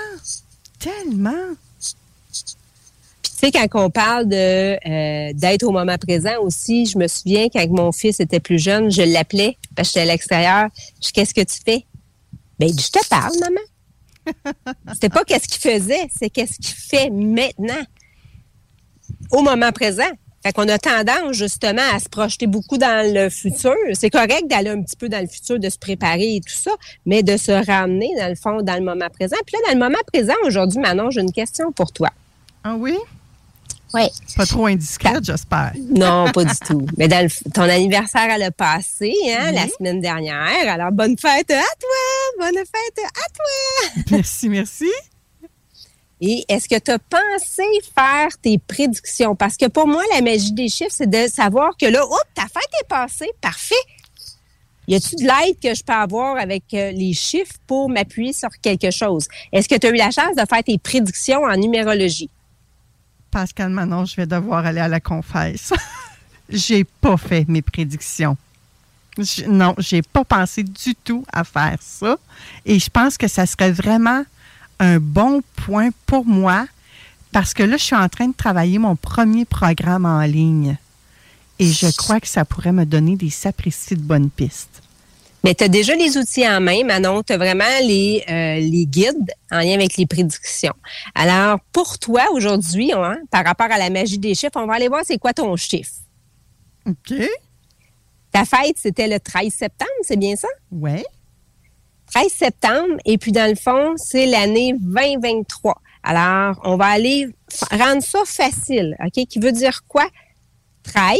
tellement. 0.79 1.53
Puis 3.21 3.31
tu 3.31 3.37
sais, 3.37 3.51
quand 3.51 3.67
on 3.75 3.91
parle 3.91 4.27
de 4.27 4.35
euh, 4.35 5.33
d'être 5.33 5.61
au 5.63 5.71
moment 5.71 5.99
présent 5.99 6.41
aussi, 6.41 6.87
je 6.87 6.97
me 6.97 7.07
souviens 7.07 7.47
quand 7.53 7.63
mon 7.69 7.91
fils 7.91 8.19
était 8.19 8.39
plus 8.39 8.57
jeune, 8.57 8.89
je 8.89 9.03
l'appelais 9.03 9.55
parce 9.75 9.89
que 9.89 9.99
j'étais 9.99 10.09
à 10.09 10.13
l'extérieur. 10.13 10.69
Je 10.99 11.11
qu'est-ce 11.11 11.35
que 11.35 11.41
tu 11.41 11.59
fais? 11.63 11.85
Ben, 12.57 12.69
je 12.69 12.89
te 12.89 13.07
parle, 13.07 13.33
maman. 13.39 14.63
C'était 14.93 15.09
pas 15.09 15.23
qu'est-ce 15.23 15.47
qu'il 15.47 15.61
faisait, 15.61 16.09
c'est 16.19 16.31
qu'est-ce 16.31 16.57
qu'il 16.57 16.75
fait 16.75 17.11
maintenant, 17.11 17.83
au 19.29 19.43
moment 19.43 19.71
présent. 19.71 20.09
Fait 20.43 20.53
qu'on 20.53 20.67
a 20.67 20.77
tendance 20.79 21.33
justement 21.33 21.83
à 21.93 21.99
se 21.99 22.09
projeter 22.09 22.47
beaucoup 22.47 22.77
dans 22.77 23.13
le 23.13 23.29
futur. 23.29 23.75
C'est 23.93 24.09
correct 24.09 24.47
d'aller 24.47 24.69
un 24.71 24.81
petit 24.81 24.95
peu 24.95 25.07
dans 25.07 25.21
le 25.21 25.27
futur, 25.27 25.59
de 25.59 25.69
se 25.69 25.77
préparer 25.77 26.35
et 26.37 26.41
tout 26.41 26.53
ça, 26.53 26.71
mais 27.05 27.21
de 27.21 27.37
se 27.37 27.51
ramener 27.51 28.09
dans 28.17 28.29
le 28.29 28.35
fond, 28.35 28.61
dans 28.61 28.75
le 28.75 28.81
moment 28.81 29.07
présent. 29.09 29.35
Puis 29.45 29.55
là, 29.55 29.73
dans 29.73 29.79
le 29.79 29.85
moment 29.85 30.01
présent, 30.11 30.33
aujourd'hui, 30.45 30.79
Manon, 30.79 31.11
j'ai 31.11 31.21
une 31.21 31.31
question 31.31 31.71
pour 31.71 31.91
toi. 31.91 32.09
Ah 32.63 32.75
oui? 32.75 32.97
Oui. 33.93 34.03
Pas 34.37 34.45
trop 34.45 34.67
indiscrète, 34.67 35.23
j'espère. 35.23 35.73
Non, 35.89 36.31
pas 36.31 36.45
du 36.45 36.55
tout. 36.65 36.85
Mais 36.97 37.07
dans 37.07 37.27
ton 37.53 37.63
anniversaire, 37.63 38.27
elle 38.29 38.43
a 38.43 38.51
passé, 38.51 39.13
hein, 39.27 39.51
la 39.51 39.67
semaine 39.67 39.99
dernière. 40.01 40.67
Alors, 40.67 40.91
bonne 40.91 41.17
fête 41.17 41.51
à 41.51 41.61
toi! 41.79 42.39
Bonne 42.39 42.57
fête 42.57 43.05
à 43.05 43.29
toi! 43.33 44.03
Merci, 44.11 44.49
merci. 44.49 44.89
Et 46.23 46.45
est-ce 46.47 46.69
que 46.69 46.77
tu 46.77 46.91
as 46.91 46.99
pensé 46.99 47.63
faire 47.95 48.29
tes 48.39 48.59
prédictions? 48.59 49.35
Parce 49.35 49.57
que 49.57 49.65
pour 49.67 49.87
moi, 49.87 50.03
la 50.13 50.21
magie 50.21 50.51
des 50.51 50.69
chiffres, 50.69 50.93
c'est 50.93 51.09
de 51.09 51.27
savoir 51.27 51.75
que 51.75 51.87
là, 51.87 52.05
oups, 52.05 52.21
ta 52.35 52.43
fête 52.43 52.69
est 52.79 52.87
passée, 52.87 53.31
parfait. 53.41 53.73
Y 54.87 54.95
a-t-il 54.95 55.23
de 55.23 55.27
l'aide 55.27 55.59
que 55.59 55.73
je 55.73 55.83
peux 55.83 55.93
avoir 55.93 56.37
avec 56.37 56.63
euh, 56.73 56.91
les 56.91 57.13
chiffres 57.13 57.55
pour 57.65 57.89
m'appuyer 57.89 58.33
sur 58.33 58.49
quelque 58.61 58.91
chose? 58.91 59.27
Est-ce 59.51 59.67
que 59.67 59.75
tu 59.75 59.87
as 59.87 59.89
eu 59.89 59.95
la 59.95 60.11
chance 60.11 60.35
de 60.35 60.43
faire 60.47 60.63
tes 60.63 60.77
prédictions 60.77 61.43
en 61.43 61.55
numérologie? 61.55 62.29
Pascal, 63.31 63.69
maintenant, 63.69 64.05
je 64.05 64.15
vais 64.15 64.27
devoir 64.27 64.63
aller 64.65 64.81
à 64.81 64.87
la 64.87 64.99
confesse. 64.99 65.73
j'ai 66.49 66.83
pas 66.83 67.17
fait 67.17 67.47
mes 67.47 67.63
prédictions. 67.63 68.37
Je, 69.17 69.45
non, 69.45 69.73
j'ai 69.79 70.03
pas 70.03 70.23
pensé 70.23 70.61
du 70.61 70.93
tout 71.03 71.25
à 71.33 71.43
faire 71.43 71.77
ça. 71.81 72.17
Et 72.65 72.77
je 72.77 72.89
pense 72.89 73.17
que 73.17 73.27
ça 73.27 73.45
serait 73.47 73.71
vraiment 73.71 74.23
un 74.81 74.99
bon 74.99 75.41
point 75.55 75.89
pour 76.05 76.25
moi 76.25 76.65
parce 77.31 77.53
que 77.53 77.63
là, 77.63 77.77
je 77.77 77.83
suis 77.83 77.95
en 77.95 78.09
train 78.09 78.27
de 78.27 78.33
travailler 78.33 78.77
mon 78.77 78.95
premier 78.97 79.45
programme 79.45 80.05
en 80.05 80.21
ligne. 80.23 80.77
Et 81.59 81.67
je 81.67 81.95
crois 81.95 82.19
que 82.19 82.27
ça 82.27 82.43
pourrait 82.43 82.71
me 82.71 82.85
donner 82.85 83.15
des 83.15 83.29
sapristi 83.29 83.95
de 83.95 84.01
bonnes 84.01 84.29
pistes. 84.29 84.81
Mais 85.43 85.55
tu 85.55 85.63
as 85.63 85.67
déjà 85.67 85.95
les 85.95 86.17
outils 86.17 86.47
en 86.47 86.59
main, 86.59 86.83
Manon. 86.83 87.23
Tu 87.23 87.33
as 87.33 87.37
vraiment 87.37 87.63
les, 87.81 88.23
euh, 88.27 88.59
les 88.59 88.85
guides 88.85 89.31
en 89.51 89.59
lien 89.59 89.75
avec 89.75 89.95
les 89.97 90.05
prédictions. 90.05 90.73
Alors, 91.15 91.59
pour 91.71 91.97
toi, 91.99 92.25
aujourd'hui, 92.33 92.91
hein, 92.93 93.17
par 93.31 93.45
rapport 93.45 93.71
à 93.71 93.77
la 93.77 93.89
magie 93.89 94.17
des 94.17 94.35
chiffres, 94.35 94.55
on 94.55 94.65
va 94.65 94.73
aller 94.73 94.87
voir 94.87 95.03
c'est 95.05 95.17
quoi 95.17 95.33
ton 95.33 95.55
chiffre. 95.55 95.93
OK. 96.87 97.13
Ta 98.31 98.45
fête, 98.45 98.77
c'était 98.77 99.07
le 99.07 99.19
13 99.19 99.53
septembre, 99.53 99.91
c'est 100.03 100.17
bien 100.17 100.35
ça? 100.35 100.47
Oui. 100.71 101.03
13 102.13 102.31
septembre, 102.31 102.97
et 103.05 103.17
puis 103.17 103.31
dans 103.31 103.49
le 103.49 103.55
fond, 103.55 103.93
c'est 103.95 104.25
l'année 104.25 104.73
2023. 104.79 105.75
Alors, 106.03 106.59
on 106.63 106.75
va 106.75 106.87
aller 106.87 107.27
rendre 107.71 108.03
ça 108.03 108.19
facile, 108.25 108.95
OK? 108.99 109.25
Qui 109.27 109.39
veut 109.39 109.51
dire 109.51 109.81
quoi? 109.87 110.07
13 110.83 111.17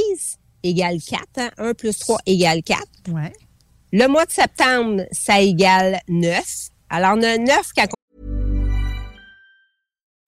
égale 0.64 0.98
4, 1.02 1.22
1 1.38 1.52
hein? 1.58 1.74
plus 1.74 1.98
3 1.98 2.18
égale 2.26 2.64
4. 2.64 2.82
Ouais. 3.10 3.32
Le 3.94 4.08
mois 4.08 4.26
de 4.26 4.32
septembre, 4.32 5.04
ça 5.12 5.40
égale 5.40 6.00
9. 6.08 6.44
Alors, 6.90 7.18
on 7.18 7.24
a 7.24 7.38
9 7.38 7.72
quand 7.76 7.88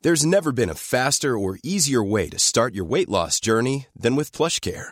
There's 0.01 0.25
never 0.25 0.51
been 0.51 0.69
a 0.69 0.75
faster 0.75 1.37
or 1.37 1.57
easier 1.63 2.03
way 2.03 2.27
to 2.27 2.37
start 2.37 2.75
your 2.75 2.83
weight 2.83 3.07
loss 3.07 3.39
journey 3.39 3.87
than 3.97 4.17
with 4.17 4.33
PlushCare. 4.33 4.91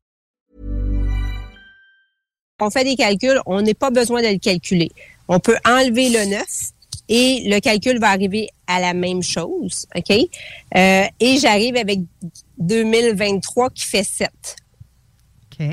On 2.61 2.69
fait 2.69 2.83
des 2.85 2.95
calculs, 2.95 3.39
on 3.45 3.61
n'est 3.61 3.73
pas 3.73 3.89
besoin 3.89 4.21
de 4.21 4.27
le 4.27 4.37
calculer. 4.37 4.91
On 5.27 5.39
peut 5.39 5.57
enlever 5.65 6.09
le 6.09 6.25
9 6.29 6.45
et 7.09 7.43
le 7.49 7.59
calcul 7.59 7.99
va 7.99 8.09
arriver 8.11 8.47
à 8.67 8.79
la 8.79 8.93
même 8.93 9.21
chose, 9.23 9.85
OK? 9.95 10.11
Euh, 10.11 11.03
et 11.19 11.37
j'arrive 11.39 11.75
avec 11.75 11.99
2023 12.59 13.69
qui 13.71 13.83
fait 13.85 14.03
7. 14.03 14.29
OK. 15.59 15.65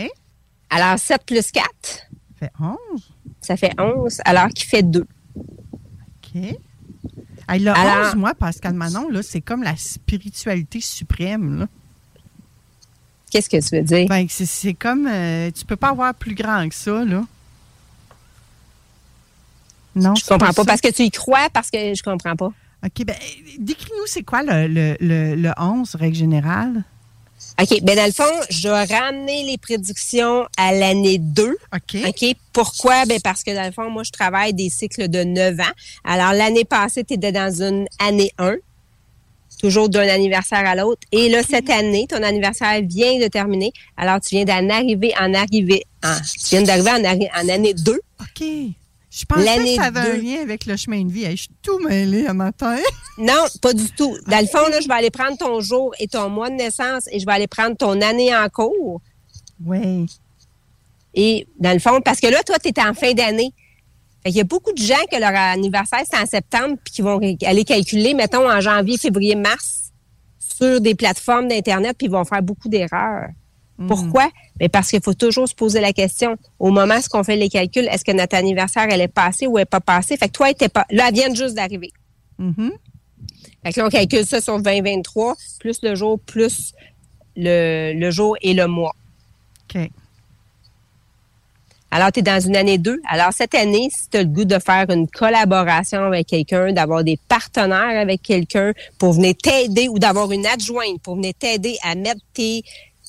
Alors, 0.70 0.98
7 0.98 1.22
plus 1.24 1.50
4. 1.52 1.64
Ça 2.40 2.46
fait 2.46 2.52
11. 2.60 2.76
Ça 3.40 3.56
fait 3.56 3.72
11, 3.80 4.20
alors 4.24 4.48
qui 4.48 4.64
fait 4.64 4.82
2. 4.82 5.06
OK. 5.36 6.42
Hey, 7.48 7.60
le 7.60 7.70
Alors- 7.70 8.08
11, 8.08 8.16
moi, 8.16 8.34
Pascal 8.34 8.74
Manon, 8.74 9.08
là, 9.08 9.22
c'est 9.22 9.40
comme 9.40 9.62
la 9.62 9.76
spiritualité 9.76 10.80
suprême. 10.80 11.60
Là. 11.60 11.66
Qu'est-ce 13.30 13.48
que 13.48 13.56
tu 13.68 13.76
veux 13.76 13.82
dire? 13.82 14.06
Ben, 14.08 14.26
c'est, 14.28 14.74
comme. 14.74 15.06
euh, 15.06 15.50
tu 15.50 15.64
peux 15.64 15.76
pas 15.76 15.90
avoir 15.90 16.14
plus 16.14 16.34
grand 16.34 16.68
que 16.68 16.74
ça, 16.74 17.04
là. 17.04 17.24
Non, 19.94 20.14
je 20.14 20.24
comprends 20.24 20.52
pas. 20.52 20.64
Parce 20.64 20.80
que 20.80 20.88
tu 20.88 21.02
y 21.02 21.10
crois, 21.10 21.48
parce 21.52 21.70
que 21.70 21.94
je 21.94 22.02
comprends 22.02 22.36
pas. 22.36 22.52
OK, 22.84 23.04
ben, 23.04 23.16
décris-nous, 23.58 24.06
c'est 24.06 24.22
quoi 24.22 24.42
le, 24.42 24.68
le, 24.68 24.96
le, 25.00 25.34
le 25.34 25.52
11, 25.58 25.94
règle 25.96 26.16
générale? 26.16 26.84
OK, 27.60 27.82
ben 27.82 27.96
dans 27.96 28.06
le 28.06 28.12
fond, 28.12 28.46
je 28.50 28.68
vais 28.68 28.84
ramener 28.96 29.42
les 29.44 29.58
prédictions 29.58 30.46
à 30.56 30.72
l'année 30.72 31.18
2. 31.18 31.56
OK. 31.74 31.96
OK. 32.06 32.36
Pourquoi? 32.52 33.04
Ben 33.06 33.20
parce 33.20 33.42
que 33.42 33.52
dans 33.52 33.64
le 33.64 33.72
fond, 33.72 33.90
moi, 33.90 34.04
je 34.04 34.12
travaille 34.12 34.54
des 34.54 34.68
cycles 34.68 35.08
de 35.08 35.24
9 35.24 35.58
ans. 35.58 35.72
Alors, 36.04 36.32
l'année 36.34 36.64
passée, 36.64 37.02
tu 37.02 37.14
étais 37.14 37.32
dans 37.32 37.62
une 37.62 37.86
année 37.98 38.32
1, 38.38 38.54
toujours 39.58 39.88
d'un 39.88 40.08
anniversaire 40.08 40.64
à 40.66 40.74
l'autre. 40.74 41.02
Et 41.12 41.28
là, 41.28 41.42
cette 41.42 41.68
année, 41.70 42.06
ton 42.08 42.22
anniversaire 42.22 42.80
vient 42.82 43.18
de 43.18 43.26
terminer. 43.26 43.72
Alors, 43.96 44.20
tu 44.20 44.34
viens 44.36 44.44
d'en 44.44 44.68
arriver 44.70 45.12
en 45.20 45.34
arriver 45.34 45.84
en, 46.04 46.14
tu 46.16 46.50
viens 46.50 46.62
d'arriver 46.62 46.90
en, 46.90 47.02
arri- 47.02 47.30
en 47.34 47.48
année 47.48 47.74
2. 47.74 47.92
OK. 48.20 48.44
Je 49.10 49.24
pensais 49.24 49.44
L'année 49.44 49.76
que 49.76 49.82
ça 49.82 49.88
avait 49.88 50.00
un 50.00 50.16
lien 50.16 50.42
avec 50.42 50.66
le 50.66 50.76
chemin 50.76 51.02
de 51.02 51.10
vie. 51.10 51.24
Hey, 51.24 51.36
je 51.36 51.42
suis 51.42 51.50
tout 51.62 51.78
mêlée 51.80 52.26
un 52.26 52.34
matin. 52.34 52.76
Non, 53.16 53.46
pas 53.62 53.72
du 53.72 53.90
tout. 53.90 54.16
Dans 54.28 54.38
le 54.40 54.46
fond, 54.46 54.68
là, 54.70 54.80
je 54.80 54.86
vais 54.86 54.94
aller 54.94 55.10
prendre 55.10 55.36
ton 55.36 55.60
jour 55.60 55.92
et 55.98 56.06
ton 56.06 56.28
mois 56.28 56.50
de 56.50 56.54
naissance 56.54 57.04
et 57.10 57.18
je 57.18 57.26
vais 57.26 57.32
aller 57.32 57.46
prendre 57.48 57.76
ton 57.76 58.00
année 58.00 58.36
en 58.36 58.48
cours. 58.48 59.00
Oui. 59.64 60.06
Et 61.14 61.48
dans 61.58 61.72
le 61.72 61.78
fond, 61.80 62.00
parce 62.00 62.20
que 62.20 62.28
là, 62.28 62.42
toi, 62.44 62.58
tu 62.58 62.68
es 62.68 62.80
en 62.80 62.94
fin 62.94 63.12
d'année. 63.12 63.50
Qu'il 64.24 64.36
y 64.36 64.40
a 64.40 64.44
beaucoup 64.44 64.72
de 64.72 64.82
gens 64.82 64.94
que 65.10 65.18
leur 65.18 65.34
anniversaire, 65.34 66.02
c'est 66.10 66.20
en 66.20 66.26
septembre, 66.26 66.76
puis 66.84 66.94
qui 66.94 67.02
vont 67.02 67.20
aller 67.44 67.64
calculer, 67.64 68.14
mettons, 68.14 68.50
en 68.50 68.60
janvier, 68.60 68.98
février, 68.98 69.34
mars, 69.34 69.92
sur 70.38 70.80
des 70.80 70.94
plateformes 70.94 71.48
d'Internet, 71.48 71.96
puis 71.96 72.06
ils 72.08 72.10
vont 72.10 72.24
faire 72.24 72.42
beaucoup 72.42 72.68
d'erreurs. 72.68 73.28
Pourquoi? 73.86 74.28
Mais 74.58 74.68
parce 74.68 74.90
qu'il 74.90 75.00
faut 75.00 75.14
toujours 75.14 75.48
se 75.48 75.54
poser 75.54 75.80
la 75.80 75.92
question, 75.92 76.36
au 76.58 76.70
moment 76.70 76.96
où 76.96 77.16
on 77.16 77.22
fait 77.22 77.36
les 77.36 77.48
calculs, 77.48 77.86
est-ce 77.86 78.04
que 78.04 78.10
notre 78.10 78.34
anniversaire, 78.34 78.88
elle 78.90 79.00
est 79.00 79.06
passée 79.06 79.46
ou 79.46 79.56
elle 79.56 79.62
n'est 79.62 79.66
pas 79.66 79.80
passée? 79.80 80.16
Fait 80.16 80.26
que 80.26 80.32
toi, 80.32 80.48
elle 80.48 80.54
était 80.54 80.68
pas, 80.68 80.84
là, 80.90 81.08
elle 81.08 81.14
vient 81.14 81.32
juste 81.32 81.54
d'arriver. 81.54 81.92
Mhm. 82.38 82.72
Fait 83.64 83.72
que 83.72 83.80
là, 83.80 83.86
on 83.86 83.88
calcule 83.88 84.26
ça 84.26 84.40
sur 84.40 84.60
2023, 84.60 85.36
plus 85.60 85.80
le 85.82 85.94
jour, 85.94 86.18
plus 86.18 86.72
le, 87.36 87.92
le 87.94 88.10
jour 88.10 88.36
et 88.42 88.52
le 88.52 88.66
mois. 88.66 88.94
OK. 89.72 89.88
Alors, 91.98 92.12
tu 92.12 92.20
es 92.20 92.22
dans 92.22 92.38
une 92.38 92.54
année 92.54 92.78
2. 92.78 93.02
Alors, 93.08 93.32
cette 93.32 93.56
année, 93.56 93.88
si 93.90 94.08
tu 94.08 94.18
as 94.18 94.22
le 94.22 94.28
goût 94.28 94.44
de 94.44 94.60
faire 94.60 94.88
une 94.88 95.08
collaboration 95.08 96.04
avec 96.04 96.28
quelqu'un, 96.28 96.72
d'avoir 96.72 97.02
des 97.02 97.18
partenaires 97.26 98.00
avec 98.00 98.22
quelqu'un 98.22 98.72
pour 98.98 99.14
venir 99.14 99.34
t'aider 99.34 99.88
ou 99.88 99.98
d'avoir 99.98 100.30
une 100.30 100.46
adjointe 100.46 101.02
pour 101.02 101.16
venir 101.16 101.32
t'aider 101.36 101.76
à 101.82 101.96
mettre 101.96 102.20
tes 102.34 102.62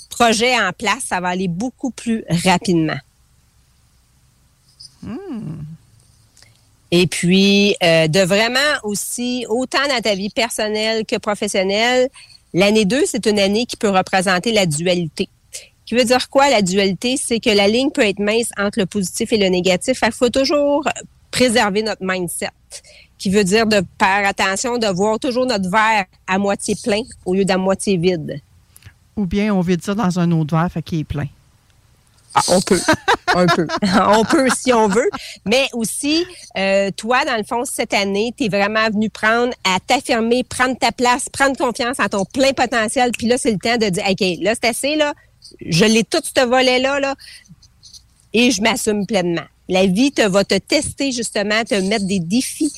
projets 0.10 0.60
en 0.60 0.72
place, 0.74 1.04
ça 1.06 1.20
va 1.20 1.28
aller 1.28 1.48
beaucoup 1.48 1.92
plus 1.92 2.24
rapidement. 2.30 2.98
Et 6.90 7.06
puis, 7.06 7.76
euh, 7.84 8.08
de 8.08 8.22
vraiment 8.22 8.60
aussi, 8.82 9.46
autant 9.50 9.88
dans 9.88 10.02
ta 10.02 10.16
vie 10.16 10.32
personnelle 10.32 11.06
que 11.06 11.18
professionnelle, 11.18 12.10
l'année 12.56 12.86
2, 12.86 13.04
c'est 13.06 13.28
une 13.28 13.38
année 13.38 13.68
qui 13.68 13.78
peut 13.78 13.92
représenter 13.92 14.52
la 14.52 14.66
dualité, 14.66 15.30
Qui 15.90 15.96
veut 15.96 16.04
dire 16.04 16.30
quoi, 16.30 16.52
la 16.52 16.62
dualité? 16.62 17.18
C'est 17.18 17.40
que 17.40 17.50
la 17.50 17.68
ligne 17.68 17.90
peut 17.90 18.04
être 18.06 18.20
mince 18.20 18.52
entre 18.60 18.78
le 18.78 18.86
positif 18.86 19.34
et 19.34 19.40
le 19.40 19.48
négatif. 19.48 20.02
Il 20.06 20.12
faut 20.12 20.30
toujours 20.30 20.88
préserver 21.32 21.82
notre 21.82 22.04
mindset 22.06 22.52
qui 23.18 23.32
veut 23.32 23.44
dire 23.44 23.66
de 23.66 23.82
faire 24.00 24.28
attention 24.28 24.78
de 24.78 24.86
voir 24.86 25.18
toujours 25.18 25.48
notre 25.48 25.68
verre 25.68 26.06
à 26.28 26.38
moitié 26.38 26.76
plein 26.84 27.02
au 27.26 27.34
lieu 27.34 27.44
d'à 27.44 27.58
moitié 27.58 27.98
vide. 27.98 28.40
Ou 29.18 29.26
bien 29.26 29.52
on 29.52 29.62
veut 29.62 29.78
dire 29.78 29.96
dans 29.96 30.20
un 30.20 30.30
autre 30.32 30.56
verre, 30.56 30.72
fait 30.72 30.84
qu'il 30.84 31.00
est 31.00 31.06
plein. 31.06 31.26
Ah, 32.36 32.42
on 32.50 32.62
peut. 32.62 32.80
un 33.34 33.48
peu. 33.48 33.66
on 34.10 34.24
peut 34.26 34.48
si 34.56 34.72
on 34.72 34.90
veut. 34.90 35.10
Mais 35.46 35.70
aussi, 35.74 36.24
euh, 36.56 36.92
toi, 36.96 37.26
dans 37.26 37.36
le 37.36 37.44
fond, 37.44 37.66
cette 37.66 37.96
année, 37.96 38.32
tu 38.38 38.44
es 38.44 38.48
vraiment 38.50 38.88
venu 38.92 39.10
prendre 39.10 39.56
à 39.64 39.80
t'affirmer, 39.80 40.44
prendre 40.44 40.78
ta 40.78 40.92
place, 40.92 41.30
prendre 41.30 41.58
confiance 41.58 42.00
en 42.00 42.10
ton 42.10 42.26
plein 42.26 42.54
potentiel. 42.54 43.10
Puis 43.18 43.26
là, 43.26 43.40
c'est 43.40 43.52
le 43.52 43.58
temps 43.58 43.78
de 43.78 43.90
dire, 43.90 44.04
OK, 44.08 44.44
là, 44.44 44.54
c'est 44.54 44.70
assez, 44.70 44.96
là. 44.96 45.16
Je 45.66 45.86
l'ai 45.86 46.04
tout 46.04 46.22
ce 46.24 46.46
volet-là, 46.46 47.00
là. 47.00 47.16
Et 48.34 48.52
je 48.52 48.62
m'assume 48.62 49.06
pleinement. 49.06 49.46
La 49.68 49.86
vie 49.86 50.12
te 50.12 50.28
va 50.28 50.44
te 50.44 50.58
tester, 50.58 51.12
justement, 51.12 51.64
te 51.64 51.76
mettre 51.76 52.06
des 52.06 52.20
défis 52.20 52.74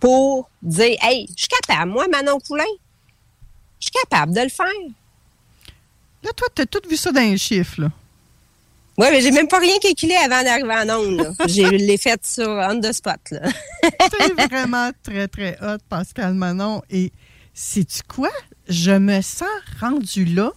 pour 0.00 0.48
dire, 0.62 0.96
hey, 1.02 1.26
je 1.36 1.42
suis 1.42 1.48
capable. 1.48 1.92
Moi, 1.92 2.06
Manon 2.08 2.38
Poulain, 2.40 2.64
je 3.80 3.86
suis 3.86 4.08
capable 4.08 4.34
de 4.34 4.40
le 4.40 4.48
faire. 4.48 4.66
Là, 6.22 6.30
toi, 6.34 6.48
tu 6.54 6.62
as 6.62 6.66
tout 6.66 6.82
vu 6.88 6.96
ça 6.96 7.12
dans 7.12 7.20
les 7.20 7.38
chiffres, 7.38 7.82
là. 7.82 7.88
Oui, 8.98 9.08
mais 9.10 9.20
j'ai 9.20 9.30
même 9.30 9.48
pas 9.48 9.58
rien 9.58 9.78
calculé 9.78 10.14
avant 10.14 10.42
d'arriver 10.42 10.90
en 10.90 10.98
ondes. 10.98 11.34
Je 11.46 11.68
l'ai 11.68 11.98
fait 11.98 12.24
sur 12.24 12.48
on 12.48 12.80
the 12.80 12.92
spot. 12.92 13.20
C'est 13.30 14.32
vraiment 14.50 14.90
très, 15.02 15.28
très 15.28 15.58
hot, 15.60 15.78
Pascal 15.88 16.32
Manon. 16.32 16.80
Et 16.88 17.12
sais-tu 17.52 18.00
quoi? 18.08 18.30
Je 18.68 18.92
me 18.92 19.20
sens 19.20 19.48
rendu 19.80 20.24
là. 20.24 20.50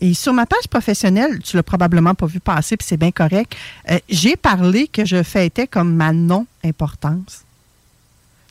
Et 0.00 0.14
sur 0.14 0.32
ma 0.32 0.46
page 0.46 0.66
professionnelle, 0.68 1.40
tu 1.42 1.56
l'as 1.56 1.62
probablement 1.62 2.14
pas 2.14 2.26
vu 2.26 2.40
passer, 2.40 2.76
puis 2.76 2.86
c'est 2.88 2.96
bien 2.96 3.10
correct. 3.10 3.54
Euh, 3.90 3.98
j'ai 4.08 4.34
parlé 4.34 4.88
que 4.88 5.04
je 5.04 5.22
fêtais 5.22 5.66
comme 5.66 5.94
ma 5.94 6.12
non-importance. 6.12 7.44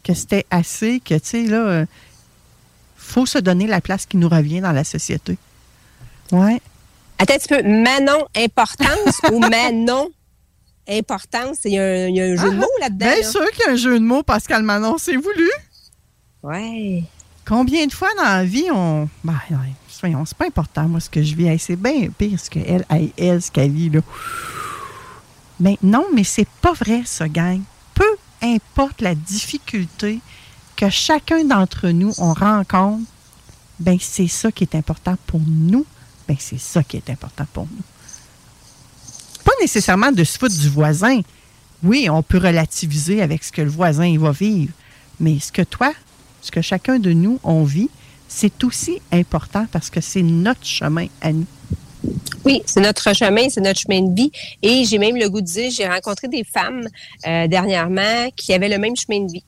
Que 0.03 0.13
c'était 0.13 0.46
assez, 0.51 1.00
que, 1.00 1.15
tu 1.15 1.22
sais, 1.24 1.44
là, 1.44 1.58
euh, 1.58 1.86
faut 2.96 3.25
se 3.25 3.39
donner 3.39 3.65
la 3.65 3.82
place 3.82 4.06
qui 4.06 4.18
nous 4.18 4.29
revient 4.29 4.62
dans 4.62 4.72
la 4.72 4.84
société. 4.84 5.38
Ouais. 6.32 6.62
Attends 7.18 7.34
un 7.34 7.38
petit 7.38 7.48
peu. 7.48 7.63
Manon 7.63 8.27
importance 8.36 9.20
ou 9.32 9.39
Manon 9.39 10.10
importance? 10.88 11.58
Il 11.65 11.74
y, 11.74 11.79
a 11.79 11.84
un, 11.84 12.36
jeu 12.36 12.51
de 12.51 12.56
ah, 12.56 12.60
mots 12.60 12.68
là-dedans. 12.79 13.08
Bien 13.08 13.24
sûr 13.24 13.46
qu'il 13.51 13.65
y 13.65 13.70
a 13.70 13.72
un 13.72 13.75
jeu 13.75 14.00
de 14.00 14.06
mots, 14.06 14.22
Pascal 14.22 14.62
Manon. 14.62 14.98
C'est 15.00 15.18
voulu. 15.18 15.50
Ouais. 16.44 17.03
Combien 17.46 17.88
de 17.88 17.91
fois 17.91 18.10
dans 18.18 18.24
la 18.24 18.44
vie 18.44 18.68
on. 18.72 19.10
Ben, 19.24 19.34
soyons, 20.00 20.25
c'est 20.25 20.38
pas 20.38 20.48
important, 20.48 20.88
moi, 20.88 21.00
ce 21.00 21.10
que 21.10 21.22
je 21.22 21.36
vis. 21.36 21.60
c'est 21.60 21.75
bien 21.75 22.10
pire 22.10 22.39
ce 22.39 22.50
qu'elle, 22.50 22.86
elle, 22.89 23.12
elle, 23.18 23.41
ce 23.41 23.51
qu'elle 23.51 23.72
vit, 23.72 23.89
là. 23.89 24.01
Mais 25.60 25.77
non, 25.84 26.06
mais 26.13 26.24
c'est 26.24 26.48
pas 26.62 26.74
vrai, 26.74 27.03
ça, 27.06 27.27
gang. 27.27 27.62
Peu 27.94 28.18
importe 28.41 29.01
la 29.01 29.13
difficulté 29.13 30.20
que 30.75 30.89
chacun 30.89 31.44
d'entre 31.44 31.89
nous, 31.89 32.13
on 32.18 32.34
rencontre, 32.34 33.03
ben 33.79 33.98
c'est 34.00 34.27
ça 34.27 34.51
qui 34.51 34.63
est 34.63 34.75
important 34.75 35.18
pour 35.27 35.41
nous 35.46 35.86
ben, 36.29 36.38
c'est 36.39 36.60
ça 36.60 36.84
qui 36.84 36.96
est 36.98 37.10
important 37.10 37.48
pour 37.51 37.63
nous. 37.63 37.84
Pas 39.44 39.51
nécessairement 39.60 40.12
de 40.12 40.24
se 40.24 40.38
foutre 40.38 40.56
du 40.56 40.70
voisin. 40.70 41.22
Oui, 41.82 42.08
on 42.08 42.22
peut 42.22 42.38
relativiser 42.38 43.24
avec 43.24 43.44
ce 43.44 43.51
que 43.51 43.63
le 43.63 43.70
voisin 43.70 44.15
va 44.20 44.29
vivre, 44.29 44.72
mais 45.20 45.39
ce 45.39 45.51
que 45.51 45.63
toi, 45.63 45.91
ce 46.44 46.51
que 46.51 46.62
chacun 46.62 47.00
de 47.00 47.13
nous, 47.13 47.39
on 47.44 47.63
vit, 47.63 47.89
c'est 48.29 48.63
aussi 48.63 49.01
important 49.12 49.65
parce 49.71 49.89
que 49.89 50.00
c'est 50.00 50.21
notre 50.21 50.63
chemin 50.63 51.07
à 51.19 51.33
nous. 51.33 51.48
Oui, 52.45 52.62
c'est 52.65 52.79
notre 52.79 53.13
chemin, 53.13 53.50
c'est 53.50 53.59
notre 53.59 53.79
chemin 53.81 54.01
de 54.01 54.15
vie. 54.15 54.31
Et 54.62 54.86
j'ai 54.86 54.98
même 54.98 55.17
le 55.17 55.29
goût 55.29 55.41
de 55.41 55.45
dire, 55.45 55.69
j'ai 55.71 55.88
rencontré 55.88 56.29
des 56.29 56.45
femmes 56.45 56.88
euh, 57.27 57.48
dernièrement 57.48 58.29
qui 58.36 58.53
avaient 58.53 58.69
le 58.69 58.77
même 58.77 58.95
chemin 58.95 59.25
de 59.25 59.31
vie. 59.31 59.43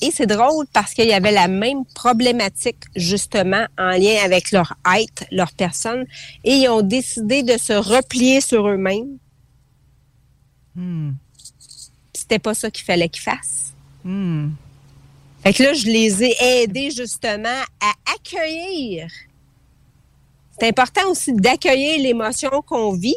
Et 0.00 0.10
c'est 0.10 0.26
drôle 0.26 0.66
parce 0.72 0.94
qu'il 0.94 1.06
y 1.06 1.12
avait 1.12 1.32
la 1.32 1.48
même 1.48 1.84
problématique 1.94 2.84
justement 2.96 3.66
en 3.78 3.90
lien 3.90 4.16
avec 4.24 4.50
leur 4.50 4.74
être, 4.96 5.24
leur 5.30 5.52
personne, 5.52 6.04
et 6.44 6.54
ils 6.54 6.68
ont 6.68 6.82
décidé 6.82 7.42
de 7.42 7.58
se 7.58 7.72
replier 7.72 8.40
sur 8.40 8.66
eux-mêmes. 8.68 9.18
Hmm. 10.74 11.12
C'était 12.12 12.38
pas 12.38 12.54
ça 12.54 12.70
qu'il 12.70 12.84
fallait 12.84 13.08
qu'ils 13.08 13.22
fassent. 13.22 13.72
Hmm. 14.02 14.50
Fait 15.44 15.52
que 15.52 15.62
là, 15.62 15.72
je 15.74 15.86
les 15.86 16.24
ai 16.24 16.62
aidés 16.62 16.90
justement 16.90 17.62
à 17.80 17.92
accueillir. 18.14 19.08
C'est 20.58 20.68
important 20.68 21.10
aussi 21.10 21.32
d'accueillir 21.32 22.00
l'émotion 22.00 22.62
qu'on 22.66 22.92
vit, 22.94 23.16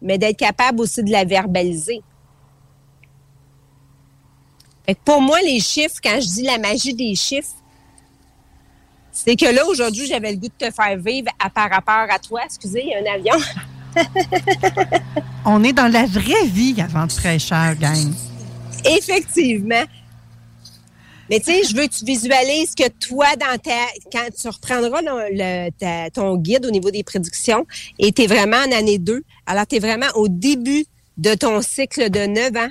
mais 0.00 0.18
d'être 0.18 0.38
capable 0.38 0.80
aussi 0.80 1.02
de 1.02 1.10
la 1.10 1.24
verbaliser 1.24 2.02
pour 5.04 5.20
moi, 5.20 5.40
les 5.42 5.60
chiffres, 5.60 5.96
quand 6.02 6.20
je 6.20 6.26
dis 6.26 6.42
la 6.42 6.58
magie 6.58 6.94
des 6.94 7.14
chiffres, 7.14 7.54
c'est 9.12 9.36
que 9.36 9.46
là, 9.46 9.66
aujourd'hui, 9.66 10.06
j'avais 10.06 10.32
le 10.32 10.38
goût 10.38 10.48
de 10.48 10.66
te 10.66 10.72
faire 10.72 10.96
vivre 10.96 11.28
à, 11.38 11.50
par 11.50 11.70
rapport 11.70 12.06
à 12.08 12.18
toi. 12.18 12.42
Excusez, 12.44 12.84
il 12.84 12.90
y 12.90 12.94
a 12.94 12.98
un 12.98 13.14
avion. 13.14 13.34
On 15.44 15.62
est 15.64 15.72
dans 15.72 15.90
la 15.90 16.06
vraie 16.06 16.46
vie 16.46 16.80
avant 16.80 17.06
de 17.06 17.12
très 17.12 17.38
cher, 17.38 17.74
gang. 17.78 18.12
Effectivement. 18.84 19.82
Mais 21.30 21.40
tu 21.40 21.46
sais, 21.46 21.62
je 21.64 21.76
veux 21.76 21.86
que 21.86 21.94
tu 21.94 22.04
visualises 22.04 22.74
que 22.74 22.88
toi, 22.88 23.26
dans 23.36 23.58
ta, 23.58 23.70
quand 24.10 24.28
tu 24.34 24.48
reprendras 24.48 25.00
ton 26.10 26.36
guide 26.36 26.66
au 26.66 26.70
niveau 26.70 26.90
des 26.90 27.02
prédictions, 27.02 27.66
et 27.98 28.12
tu 28.12 28.22
es 28.22 28.26
vraiment 28.26 28.56
en 28.56 28.72
année 28.72 28.98
2, 28.98 29.22
alors 29.46 29.66
tu 29.66 29.76
es 29.76 29.78
vraiment 29.78 30.08
au 30.14 30.28
début 30.28 30.86
de 31.16 31.34
ton 31.34 31.60
cycle 31.62 32.10
de 32.10 32.26
9 32.26 32.56
ans. 32.56 32.70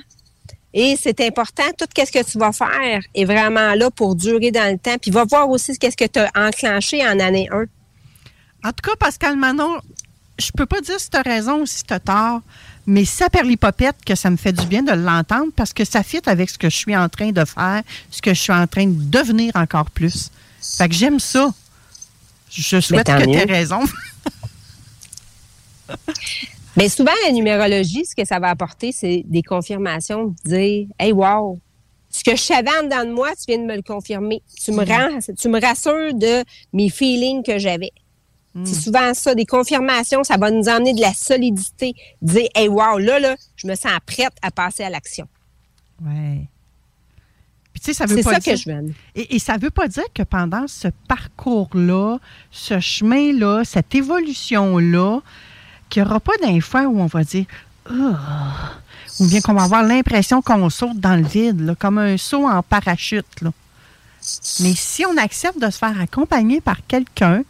Et 0.74 0.96
c'est 1.00 1.20
important, 1.20 1.64
tout 1.78 1.86
ce 1.96 2.12
que 2.12 2.30
tu 2.30 2.38
vas 2.38 2.52
faire 2.52 3.00
est 3.14 3.24
vraiment 3.24 3.74
là 3.74 3.90
pour 3.90 4.14
durer 4.14 4.50
dans 4.50 4.70
le 4.70 4.78
temps. 4.78 4.98
Puis 5.00 5.10
va 5.10 5.24
voir 5.24 5.48
aussi 5.48 5.74
ce 5.74 5.78
que 5.78 6.06
tu 6.06 6.18
as 6.18 6.30
enclenché 6.34 7.06
en 7.06 7.18
année 7.20 7.48
1. 7.50 7.64
En 8.64 8.72
tout 8.72 8.90
cas, 8.90 8.96
Pascal 8.98 9.36
Manon, 9.36 9.78
je 10.38 10.50
peux 10.56 10.66
pas 10.66 10.80
dire 10.80 11.00
si 11.00 11.08
tu 11.10 11.16
as 11.16 11.22
raison 11.22 11.62
ou 11.62 11.66
si 11.66 11.84
tu 11.84 11.94
as 11.94 12.00
tort, 12.00 12.42
mais 12.88 13.04
ça 13.04 13.28
perd 13.28 13.46
l'hypopète 13.46 13.96
que 14.04 14.14
ça 14.14 14.30
me 14.30 14.38
fait 14.38 14.54
du 14.54 14.64
bien 14.66 14.82
de 14.82 14.92
l'entendre 14.92 15.52
parce 15.54 15.74
que 15.74 15.84
ça 15.84 16.02
fit 16.02 16.22
avec 16.24 16.48
ce 16.48 16.56
que 16.56 16.70
je 16.70 16.76
suis 16.76 16.96
en 16.96 17.10
train 17.10 17.32
de 17.32 17.44
faire, 17.44 17.82
ce 18.10 18.22
que 18.22 18.32
je 18.32 18.40
suis 18.40 18.52
en 18.52 18.66
train 18.66 18.86
de 18.86 19.04
devenir 19.04 19.52
encore 19.56 19.90
plus. 19.90 20.30
Fait 20.62 20.88
que 20.88 20.94
j'aime 20.94 21.20
ça. 21.20 21.52
Je 22.50 22.80
souhaite 22.80 23.06
que 23.06 23.24
tu 23.24 23.30
aies 23.34 23.44
raison. 23.44 23.80
Mais 26.78 26.88
souvent, 26.88 27.12
la 27.26 27.32
numérologie, 27.32 28.06
ce 28.06 28.16
que 28.16 28.24
ça 28.26 28.38
va 28.38 28.48
apporter, 28.48 28.90
c'est 28.92 29.22
des 29.26 29.42
confirmations, 29.42 30.34
de 30.46 30.48
dire 30.48 30.86
Hey, 30.98 31.12
wow, 31.12 31.60
ce 32.08 32.24
que 32.24 32.36
je 32.36 32.42
savais 32.42 32.70
en 32.80 32.84
dedans 32.84 33.04
de 33.04 33.12
moi, 33.12 33.32
tu 33.36 33.44
viens 33.48 33.58
de 33.58 33.66
me 33.66 33.76
le 33.76 33.82
confirmer. 33.82 34.40
Tu 34.64 34.72
me, 34.72 34.82
rends, 34.82 35.18
tu 35.38 35.48
me 35.50 35.60
rassures 35.60 36.14
de 36.14 36.42
mes 36.72 36.88
feelings 36.88 37.42
que 37.42 37.58
j'avais. 37.58 37.92
C'est 38.64 38.76
hmm. 38.76 38.80
souvent 38.80 39.14
ça, 39.14 39.34
des 39.34 39.46
confirmations, 39.46 40.24
ça 40.24 40.36
va 40.36 40.50
nous 40.50 40.68
emmener 40.68 40.94
de 40.94 41.00
la 41.00 41.14
solidité. 41.14 41.94
Dire, 42.22 42.48
hey, 42.54 42.68
wow, 42.68 42.98
là, 42.98 43.18
là, 43.18 43.36
je 43.56 43.66
me 43.66 43.74
sens 43.74 43.92
prête 44.06 44.32
à 44.42 44.50
passer 44.50 44.82
à 44.82 44.90
l'action. 44.90 45.28
Oui. 46.02 46.46
C'est 47.80 47.94
ça 47.94 48.06
que 48.06 48.16
je 48.16 48.70
veux. 48.70 48.94
Et, 49.14 49.36
et 49.36 49.38
ça 49.38 49.56
ne 49.56 49.60
veut 49.60 49.70
pas 49.70 49.86
dire 49.86 50.04
que 50.12 50.22
pendant 50.24 50.66
ce 50.66 50.88
parcours-là, 51.06 52.18
ce 52.50 52.80
chemin-là, 52.80 53.62
cette 53.64 53.94
évolution-là, 53.94 55.20
qu'il 55.88 56.02
n'y 56.02 56.08
aura 56.08 56.20
pas 56.20 56.36
d'un 56.42 56.60
fois 56.60 56.82
où 56.82 57.00
on 57.00 57.06
va 57.06 57.22
dire 57.24 57.46
ou 57.90 59.26
bien 59.26 59.40
qu'on 59.40 59.54
va 59.54 59.64
avoir 59.64 59.82
l'impression 59.82 60.42
qu'on 60.42 60.68
saute 60.70 60.98
dans 60.98 61.16
le 61.16 61.26
vide, 61.26 61.74
comme 61.78 61.98
un 61.98 62.16
saut 62.16 62.46
en 62.46 62.62
parachute. 62.62 63.26
Mais 63.42 64.74
si 64.74 65.04
on 65.06 65.16
accepte 65.16 65.60
de 65.60 65.70
se 65.70 65.78
faire 65.78 65.98
accompagner 66.00 66.60
par 66.60 66.86
quelqu'un, 66.86 67.42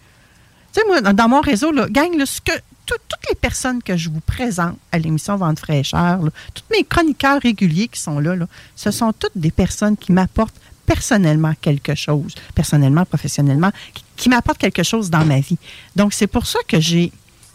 dans 1.13 1.29
mon 1.29 1.41
réseau, 1.41 1.73
gang, 1.91 2.25
ce 2.25 2.41
que, 2.41 2.53
toutes 2.87 3.01
les 3.29 3.35
personnes 3.35 3.83
que 3.83 3.97
je 3.97 4.09
vous 4.09 4.21
présente 4.21 4.79
à 4.93 4.99
l'émission 4.99 5.37
Vente 5.37 5.59
fraîcheur, 5.59 6.21
tous 6.55 6.65
mes 6.71 6.85
chroniqueurs 6.85 7.41
réguliers 7.41 7.89
qui 7.89 8.01
sont 8.01 8.19
là, 8.19 8.35
ce 8.75 8.91
sont 8.91 9.13
toutes 9.13 9.37
des 9.37 9.51
personnes 9.51 9.97
qui 9.97 10.13
m'apportent 10.13 10.59
personnellement 10.87 11.53
quelque 11.61 11.95
chose, 11.95 12.35
personnellement, 12.55 13.05
professionnellement, 13.05 13.71
qui 14.17 14.29
m'apportent 14.31 14.59
quelque 14.59 14.83
chose 14.83 15.11
dans 15.11 15.25
ma 15.25 15.41
vie. 15.41 15.59
Donc, 15.95 16.15
c'est 16.15 16.27
pour 16.27 16.47
ça 16.47 16.59
que 16.67 16.81
j'ai 16.81 17.13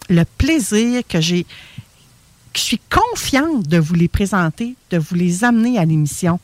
le 0.10 0.24
plaisir 0.26 1.02
que 1.08 1.20
j'ai, 1.20 1.44
que 1.44 2.60
je 2.60 2.62
suis 2.62 2.82
confiante 2.90 3.64
de 3.64 3.78
vous 3.78 3.96
les 3.96 4.08
présenter, 4.08 4.76
de 4.92 4.98
vous 4.98 5.16
les 5.16 5.44
amener 5.44 5.80
à 5.80 5.86
l'émission. 5.86 6.40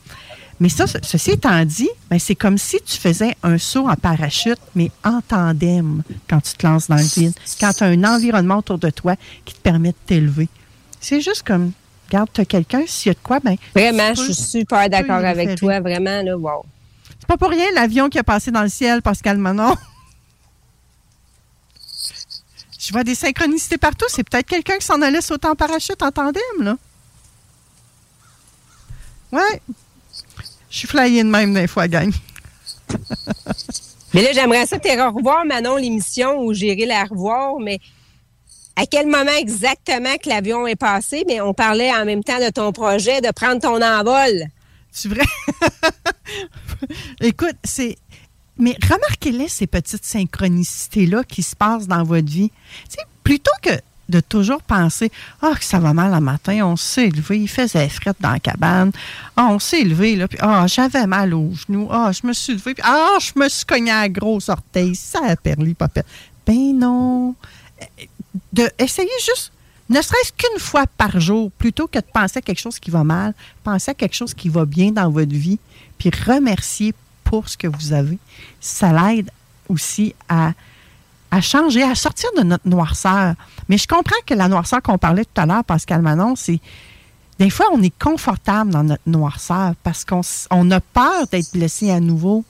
Mais 0.60 0.68
ça, 0.68 0.84
ceci 0.86 1.30
étant 1.32 1.64
dit, 1.64 1.88
ben 2.10 2.18
c'est 2.18 2.34
comme 2.34 2.58
si 2.58 2.78
tu 2.82 2.98
faisais 2.98 3.34
un 3.42 3.56
saut 3.56 3.88
en 3.88 3.96
parachute, 3.96 4.60
mais 4.74 4.90
en 5.02 5.22
tandem 5.22 6.02
quand 6.28 6.40
tu 6.42 6.52
te 6.52 6.66
lances 6.66 6.88
dans 6.88 6.96
le 6.96 7.02
vide, 7.02 7.32
quand 7.58 7.72
tu 7.72 7.82
as 7.82 7.86
un 7.86 8.04
environnement 8.04 8.58
autour 8.58 8.78
de 8.78 8.90
toi 8.90 9.16
qui 9.46 9.54
te 9.54 9.60
permet 9.60 9.88
de 9.92 9.96
t'élever. 10.04 10.48
C'est 11.00 11.22
juste 11.22 11.44
comme, 11.44 11.72
regarde, 12.08 12.28
tu 12.30 12.42
as 12.42 12.44
quelqu'un, 12.44 12.82
s'il 12.86 13.08
y 13.08 13.10
a 13.10 13.14
de 13.14 13.20
quoi, 13.22 13.40
ben. 13.40 13.56
Vraiment, 13.74 14.12
je 14.14 14.32
suis 14.32 14.34
super 14.34 14.90
d'accord 14.90 15.24
avec 15.24 15.56
toi, 15.58 15.80
vraiment, 15.80 16.22
là, 16.22 16.36
wow. 16.36 16.66
C'est 17.18 17.26
pas 17.26 17.38
pour 17.38 17.48
rien 17.48 17.66
l'avion 17.74 18.10
qui 18.10 18.18
a 18.18 18.22
passé 18.22 18.50
dans 18.50 18.62
le 18.62 18.68
ciel, 18.68 19.00
Pascal 19.00 19.38
Manon. 19.38 19.74
Je 22.78 22.92
vois 22.92 23.04
des 23.04 23.14
synchronicités 23.14 23.78
partout. 23.78 24.06
C'est 24.08 24.28
peut-être 24.28 24.48
quelqu'un 24.48 24.76
qui 24.78 24.86
s'en 24.86 25.00
allait 25.00 25.20
sauter 25.20 25.46
en 25.46 25.54
parachute 25.54 26.02
en 26.02 26.10
tandem, 26.10 26.42
là. 26.60 26.76
Ouais. 29.32 29.62
Je 30.70 30.78
suis 30.78 30.88
flyée 30.88 31.24
de 31.24 31.28
même 31.28 31.52
des 31.52 31.66
fois, 31.66 31.88
gang. 31.88 32.12
mais 34.14 34.22
là, 34.22 34.30
j'aimerais 34.32 34.66
ça 34.66 34.78
te 34.78 34.88
revoir, 34.88 35.44
Manon, 35.44 35.76
l'émission 35.76 36.38
où 36.40 36.54
j'irai 36.54 36.86
la 36.86 37.04
revoir, 37.04 37.58
mais 37.58 37.80
à 38.76 38.86
quel 38.86 39.06
moment 39.06 39.36
exactement 39.36 40.16
que 40.16 40.28
l'avion 40.28 40.66
est 40.66 40.76
passé, 40.76 41.24
mais 41.26 41.40
on 41.40 41.52
parlait 41.52 41.92
en 41.92 42.04
même 42.04 42.22
temps 42.22 42.38
de 42.38 42.50
ton 42.50 42.72
projet 42.72 43.20
de 43.20 43.30
prendre 43.32 43.60
ton 43.60 43.82
envol. 43.82 44.46
C'est 44.92 45.08
vrai? 45.08 45.24
Écoute, 47.20 47.56
c'est. 47.64 47.96
Mais 48.56 48.76
remarquez-les, 48.82 49.48
ces 49.48 49.66
petites 49.66 50.04
synchronicités-là 50.04 51.24
qui 51.24 51.42
se 51.42 51.56
passent 51.56 51.88
dans 51.88 52.04
votre 52.04 52.28
vie. 52.28 52.50
sais, 52.88 53.02
plutôt 53.24 53.52
que 53.62 53.70
de 54.10 54.20
toujours 54.20 54.62
penser 54.62 55.10
Ah, 55.40 55.54
que 55.58 55.64
ça 55.64 55.78
va 55.78 55.92
mal 55.92 56.12
le 56.12 56.20
matin, 56.20 56.66
on 56.66 56.76
s'est 56.76 57.08
élevé, 57.08 57.40
il 57.40 57.48
faisait 57.48 57.88
frette 57.88 58.16
dans 58.20 58.32
la 58.32 58.38
cabane. 58.38 58.92
Ah, 59.36 59.48
on 59.50 59.58
s'est 59.58 59.80
élevé, 59.80 60.16
là, 60.16 60.28
puis 60.28 60.38
ah, 60.40 60.66
j'avais 60.66 61.06
mal 61.06 61.32
aux 61.34 61.52
genoux. 61.54 61.88
Ah, 61.90 62.10
je 62.12 62.26
me 62.26 62.32
suis 62.32 62.54
levé, 62.54 62.74
puis 62.74 62.84
ah, 62.86 63.16
je 63.20 63.32
me 63.38 63.48
suis 63.48 63.64
cogné 63.64 63.90
à 63.90 64.02
la 64.02 64.08
grosse 64.08 64.48
orteil. 64.48 64.94
Ça 64.94 65.20
a 65.26 65.36
perdu, 65.36 65.74
pas 65.74 65.88
Ben 66.46 66.78
non. 66.78 67.34
De 68.52 68.68
essayer 68.78 69.08
juste, 69.24 69.52
ne 69.88 70.00
serait-ce 70.00 70.32
qu'une 70.32 70.60
fois 70.60 70.86
par 70.86 71.18
jour, 71.18 71.50
plutôt 71.52 71.88
que 71.88 71.98
de 71.98 72.04
penser 72.12 72.38
à 72.38 72.42
quelque 72.42 72.60
chose 72.60 72.78
qui 72.78 72.90
va 72.90 73.02
mal, 73.02 73.34
penser 73.64 73.90
à 73.90 73.94
quelque 73.94 74.14
chose 74.14 74.34
qui 74.34 74.48
va 74.48 74.64
bien 74.64 74.92
dans 74.92 75.10
votre 75.10 75.32
vie, 75.32 75.58
puis 75.98 76.10
remercier 76.26 76.94
pour 77.24 77.48
ce 77.48 77.56
que 77.56 77.66
vous 77.66 77.92
avez. 77.92 78.18
Ça 78.60 78.92
l'aide 78.92 79.30
aussi 79.68 80.14
à 80.28 80.52
à 81.30 81.40
changer, 81.40 81.82
à 81.82 81.94
sortir 81.94 82.30
de 82.36 82.42
notre 82.42 82.68
noirceur. 82.68 83.34
Mais 83.68 83.78
je 83.78 83.86
comprends 83.86 84.20
que 84.26 84.34
la 84.34 84.48
noirceur 84.48 84.82
qu'on 84.82 84.98
parlait 84.98 85.24
tout 85.24 85.40
à 85.40 85.46
l'heure, 85.46 85.64
Pascal 85.64 86.02
Manon, 86.02 86.34
c'est 86.36 86.60
des 87.38 87.48
fois, 87.48 87.66
on 87.72 87.82
est 87.82 87.98
confortable 87.98 88.70
dans 88.70 88.82
notre 88.82 89.02
noirceur 89.06 89.72
parce 89.82 90.04
qu'on 90.04 90.70
a 90.70 90.80
peur 90.80 91.26
d'être 91.32 91.50
blessé 91.52 91.90
à 91.90 91.98
nouveau. 91.98 92.44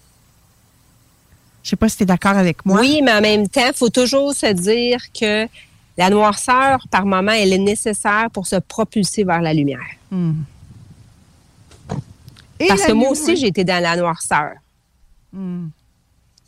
Je 1.63 1.69
ne 1.69 1.71
sais 1.71 1.77
pas 1.77 1.89
si 1.89 1.99
tu 1.99 2.03
es 2.03 2.07
d'accord 2.07 2.37
avec 2.37 2.67
moi. 2.67 2.81
Oui, 2.81 3.01
mais 3.03 3.13
en 3.13 3.21
même 3.21 3.49
temps, 3.49 3.67
il 3.67 3.75
faut 3.75 3.91
toujours 3.91 4.35
se 4.35 4.53
dire 4.53 4.99
que 5.13 5.47
la 5.97 6.11
noirceur, 6.11 6.85
par 6.91 7.07
moment, 7.07 7.31
elle 7.31 7.53
est 7.53 7.59
nécessaire 7.59 8.31
pour 8.33 8.47
se 8.49 8.57
propulser 8.57 9.23
vers 9.23 9.41
la 9.41 9.55
lumière. 9.55 9.79
Hmm. 10.11 10.43
Parce 12.67 12.85
que 12.85 12.93
moi 12.93 13.11
aussi, 13.11 13.37
j'ai 13.37 13.47
été 13.49 13.63
dans 13.63 13.81
la 13.81 13.97
noirceur. 13.97 14.55
Hmm. 15.33 15.69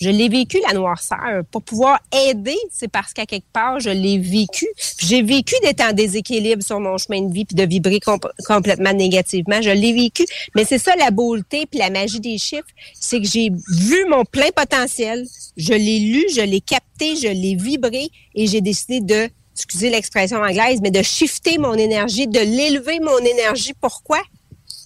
Je 0.02 0.10
l'ai 0.10 0.28
vécu, 0.28 0.58
la 0.66 0.74
noirceur. 0.74 1.44
Pour 1.52 1.62
pouvoir 1.62 2.00
aider, 2.26 2.56
c'est 2.72 2.88
parce 2.88 3.12
qu'à 3.12 3.24
quelque 3.24 3.46
part, 3.52 3.78
je 3.78 3.90
l'ai 3.90 4.18
vécu. 4.18 4.66
J'ai 4.98 5.22
vécu 5.22 5.54
d'être 5.62 5.80
en 5.80 5.92
déséquilibre 5.92 6.60
sur 6.60 6.80
mon 6.80 6.98
chemin 6.98 7.22
de 7.22 7.32
vie 7.32 7.44
puis 7.44 7.54
de 7.54 7.62
vibrer 7.62 8.00
complètement 8.44 8.92
négativement. 8.92 9.62
Je 9.62 9.70
l'ai 9.70 9.92
vécu. 9.92 10.26
Mais 10.56 10.64
c'est 10.64 10.80
ça 10.80 10.96
la 10.96 11.12
beauté 11.12 11.66
puis 11.66 11.78
la 11.78 11.88
magie 11.88 12.18
des 12.18 12.36
chiffres. 12.36 12.66
C'est 12.94 13.20
que 13.20 13.28
j'ai 13.28 13.50
vu 13.68 14.04
mon 14.10 14.24
plein 14.24 14.50
potentiel. 14.50 15.24
Je 15.56 15.72
l'ai 15.72 16.00
lu, 16.00 16.24
je 16.34 16.40
l'ai 16.40 16.60
capté, 16.60 17.14
je 17.14 17.28
l'ai 17.28 17.54
vibré 17.54 18.08
et 18.34 18.48
j'ai 18.48 18.60
décidé 18.60 19.00
de 19.00 19.28
excusez 19.54 19.90
l'expression 19.90 20.38
anglaise, 20.38 20.80
mais 20.82 20.90
de 20.90 21.02
shifter 21.02 21.58
mon 21.58 21.74
énergie, 21.74 22.26
de 22.26 22.40
l'élever 22.40 22.98
mon 22.98 23.18
énergie. 23.18 23.74
Pourquoi? 23.80 24.20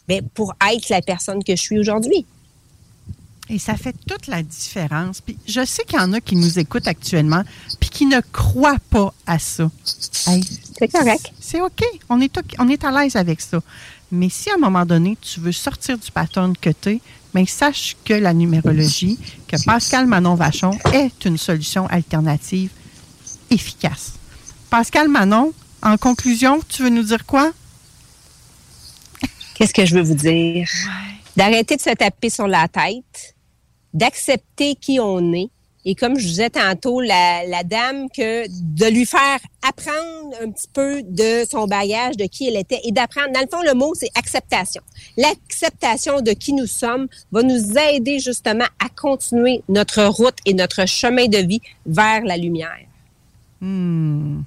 Mais 0.08 0.20
pour 0.34 0.52
être 0.70 0.90
la 0.90 1.00
personne 1.00 1.42
que 1.42 1.56
je 1.56 1.62
suis 1.62 1.78
aujourd'hui. 1.78 2.26
Et 3.48 3.58
ça 3.58 3.76
fait 3.76 3.94
toute 4.06 4.26
la 4.26 4.42
différence. 4.42 5.20
Puis 5.20 5.38
je 5.46 5.64
sais 5.64 5.84
qu'il 5.84 5.98
y 5.98 6.02
en 6.02 6.12
a 6.12 6.20
qui 6.20 6.34
nous 6.34 6.58
écoutent 6.58 6.88
actuellement 6.88 7.42
puis 7.78 7.90
qui 7.90 8.06
ne 8.06 8.20
croient 8.32 8.80
pas 8.90 9.14
à 9.26 9.38
ça. 9.38 9.70
c'est 9.84 10.88
correct. 10.88 11.32
C'est 11.40 11.60
OK. 11.60 11.84
On 12.08 12.20
est, 12.20 12.36
on 12.58 12.68
est 12.68 12.84
à 12.84 12.90
l'aise 12.90 13.16
avec 13.16 13.40
ça. 13.40 13.60
Mais 14.10 14.28
si 14.28 14.50
à 14.50 14.54
un 14.54 14.58
moment 14.58 14.84
donné, 14.84 15.16
tu 15.20 15.40
veux 15.40 15.52
sortir 15.52 15.98
du 15.98 16.10
pattern 16.10 16.56
que 16.56 16.70
tu 16.70 16.90
es, 16.90 17.00
mais 17.34 17.46
sache 17.46 17.96
que 18.04 18.14
la 18.14 18.32
numérologie, 18.32 19.18
que 19.48 19.62
Pascal 19.64 20.06
Manon 20.06 20.34
Vachon 20.34 20.78
est 20.92 21.24
une 21.24 21.38
solution 21.38 21.86
alternative 21.88 22.70
efficace. 23.50 24.14
Pascal 24.70 25.08
Manon, 25.08 25.52
en 25.82 25.96
conclusion, 25.96 26.60
tu 26.68 26.82
veux 26.82 26.88
nous 26.88 27.02
dire 27.02 27.26
quoi? 27.26 27.52
Qu'est-ce 29.54 29.74
que 29.74 29.84
je 29.84 29.94
veux 29.94 30.02
vous 30.02 30.14
dire? 30.14 30.68
D'arrêter 31.36 31.76
de 31.76 31.80
se 31.80 31.90
taper 31.90 32.30
sur 32.30 32.46
la 32.46 32.68
tête, 32.68 33.35
d'accepter 33.96 34.74
qui 34.76 35.00
on 35.00 35.32
est. 35.32 35.48
Et 35.88 35.94
comme 35.94 36.18
je 36.18 36.26
disais 36.26 36.50
tantôt, 36.50 37.00
la, 37.00 37.46
la, 37.46 37.62
dame, 37.62 38.08
que 38.10 38.44
de 38.48 38.86
lui 38.86 39.06
faire 39.06 39.38
apprendre 39.62 40.34
un 40.42 40.50
petit 40.50 40.66
peu 40.72 41.00
de 41.04 41.44
son 41.48 41.68
bagage, 41.68 42.16
de 42.16 42.24
qui 42.24 42.48
elle 42.48 42.56
était, 42.56 42.80
et 42.82 42.90
d'apprendre. 42.90 43.30
Dans 43.32 43.40
le 43.40 43.46
fond, 43.46 43.62
le 43.62 43.72
mot, 43.72 43.94
c'est 43.94 44.10
acceptation. 44.16 44.82
L'acceptation 45.16 46.20
de 46.22 46.32
qui 46.32 46.54
nous 46.54 46.66
sommes 46.66 47.06
va 47.30 47.44
nous 47.44 47.78
aider 47.78 48.18
justement 48.18 48.66
à 48.84 48.88
continuer 48.88 49.62
notre 49.68 50.04
route 50.06 50.38
et 50.44 50.54
notre 50.54 50.86
chemin 50.88 51.28
de 51.28 51.38
vie 51.38 51.62
vers 51.86 52.24
la 52.24 52.36
lumière. 52.36 52.80
Hmm. 53.60 54.40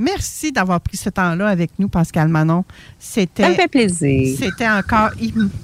Merci 0.00 0.50
d'avoir 0.50 0.80
pris 0.80 0.96
ce 0.96 1.10
temps-là 1.10 1.46
avec 1.46 1.72
nous, 1.78 1.88
Pascal 1.88 2.28
Manon. 2.28 2.64
C'était. 2.98 3.42
Ça 3.42 3.48
me 3.50 3.54
fait 3.54 3.68
plaisir. 3.68 4.34
C'était 4.40 4.68
encore 4.68 5.10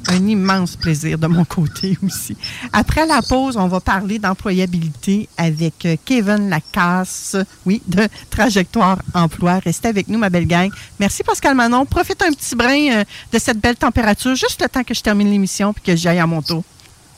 un 0.09 0.27
immense 0.27 0.77
plaisir 0.77 1.19
de 1.19 1.27
mon 1.27 1.47
côté 1.47 1.97
aussi. 2.05 2.37
Après 2.71 3.07
la 3.07 3.23
pause, 3.23 3.57
on 3.57 3.67
va 3.67 3.81
parler 3.81 4.19
d'employabilité 4.19 5.27
avec 5.39 5.87
euh, 5.87 5.97
Kevin 6.05 6.51
Lacasse, 6.51 7.35
oui, 7.65 7.81
de 7.87 8.09
Trajectoire 8.29 8.99
Emploi. 9.15 9.59
Restez 9.61 9.89
avec 9.89 10.09
nous, 10.09 10.19
ma 10.19 10.29
belle 10.29 10.47
gang. 10.47 10.71
Merci, 11.01 11.23
Pascal 11.23 11.55
Manon. 11.55 11.87
Profite 11.87 12.21
un 12.21 12.31
petit 12.31 12.55
brin 12.55 12.91
euh, 12.93 13.05
de 13.33 13.39
cette 13.39 13.59
belle 13.59 13.77
température, 13.77 14.35
juste 14.35 14.61
le 14.61 14.69
temps 14.69 14.85
que 14.85 14.93
je 14.93 15.01
termine 15.01 15.31
l'émission 15.31 15.73
puis 15.73 15.83
que 15.83 15.97
j'aille 15.97 16.19
à 16.19 16.27
mon 16.27 16.43
tour. 16.43 16.63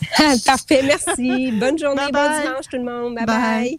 Parfait, 0.47 0.85
merci. 0.85 1.51
Bonne 1.59 1.77
journée, 1.77 2.13
bon 2.13 2.41
dimanche 2.41 2.67
tout 2.71 2.77
le 2.77 2.85
monde. 2.85 3.17
bye. 3.17 3.27
bye. 3.27 3.79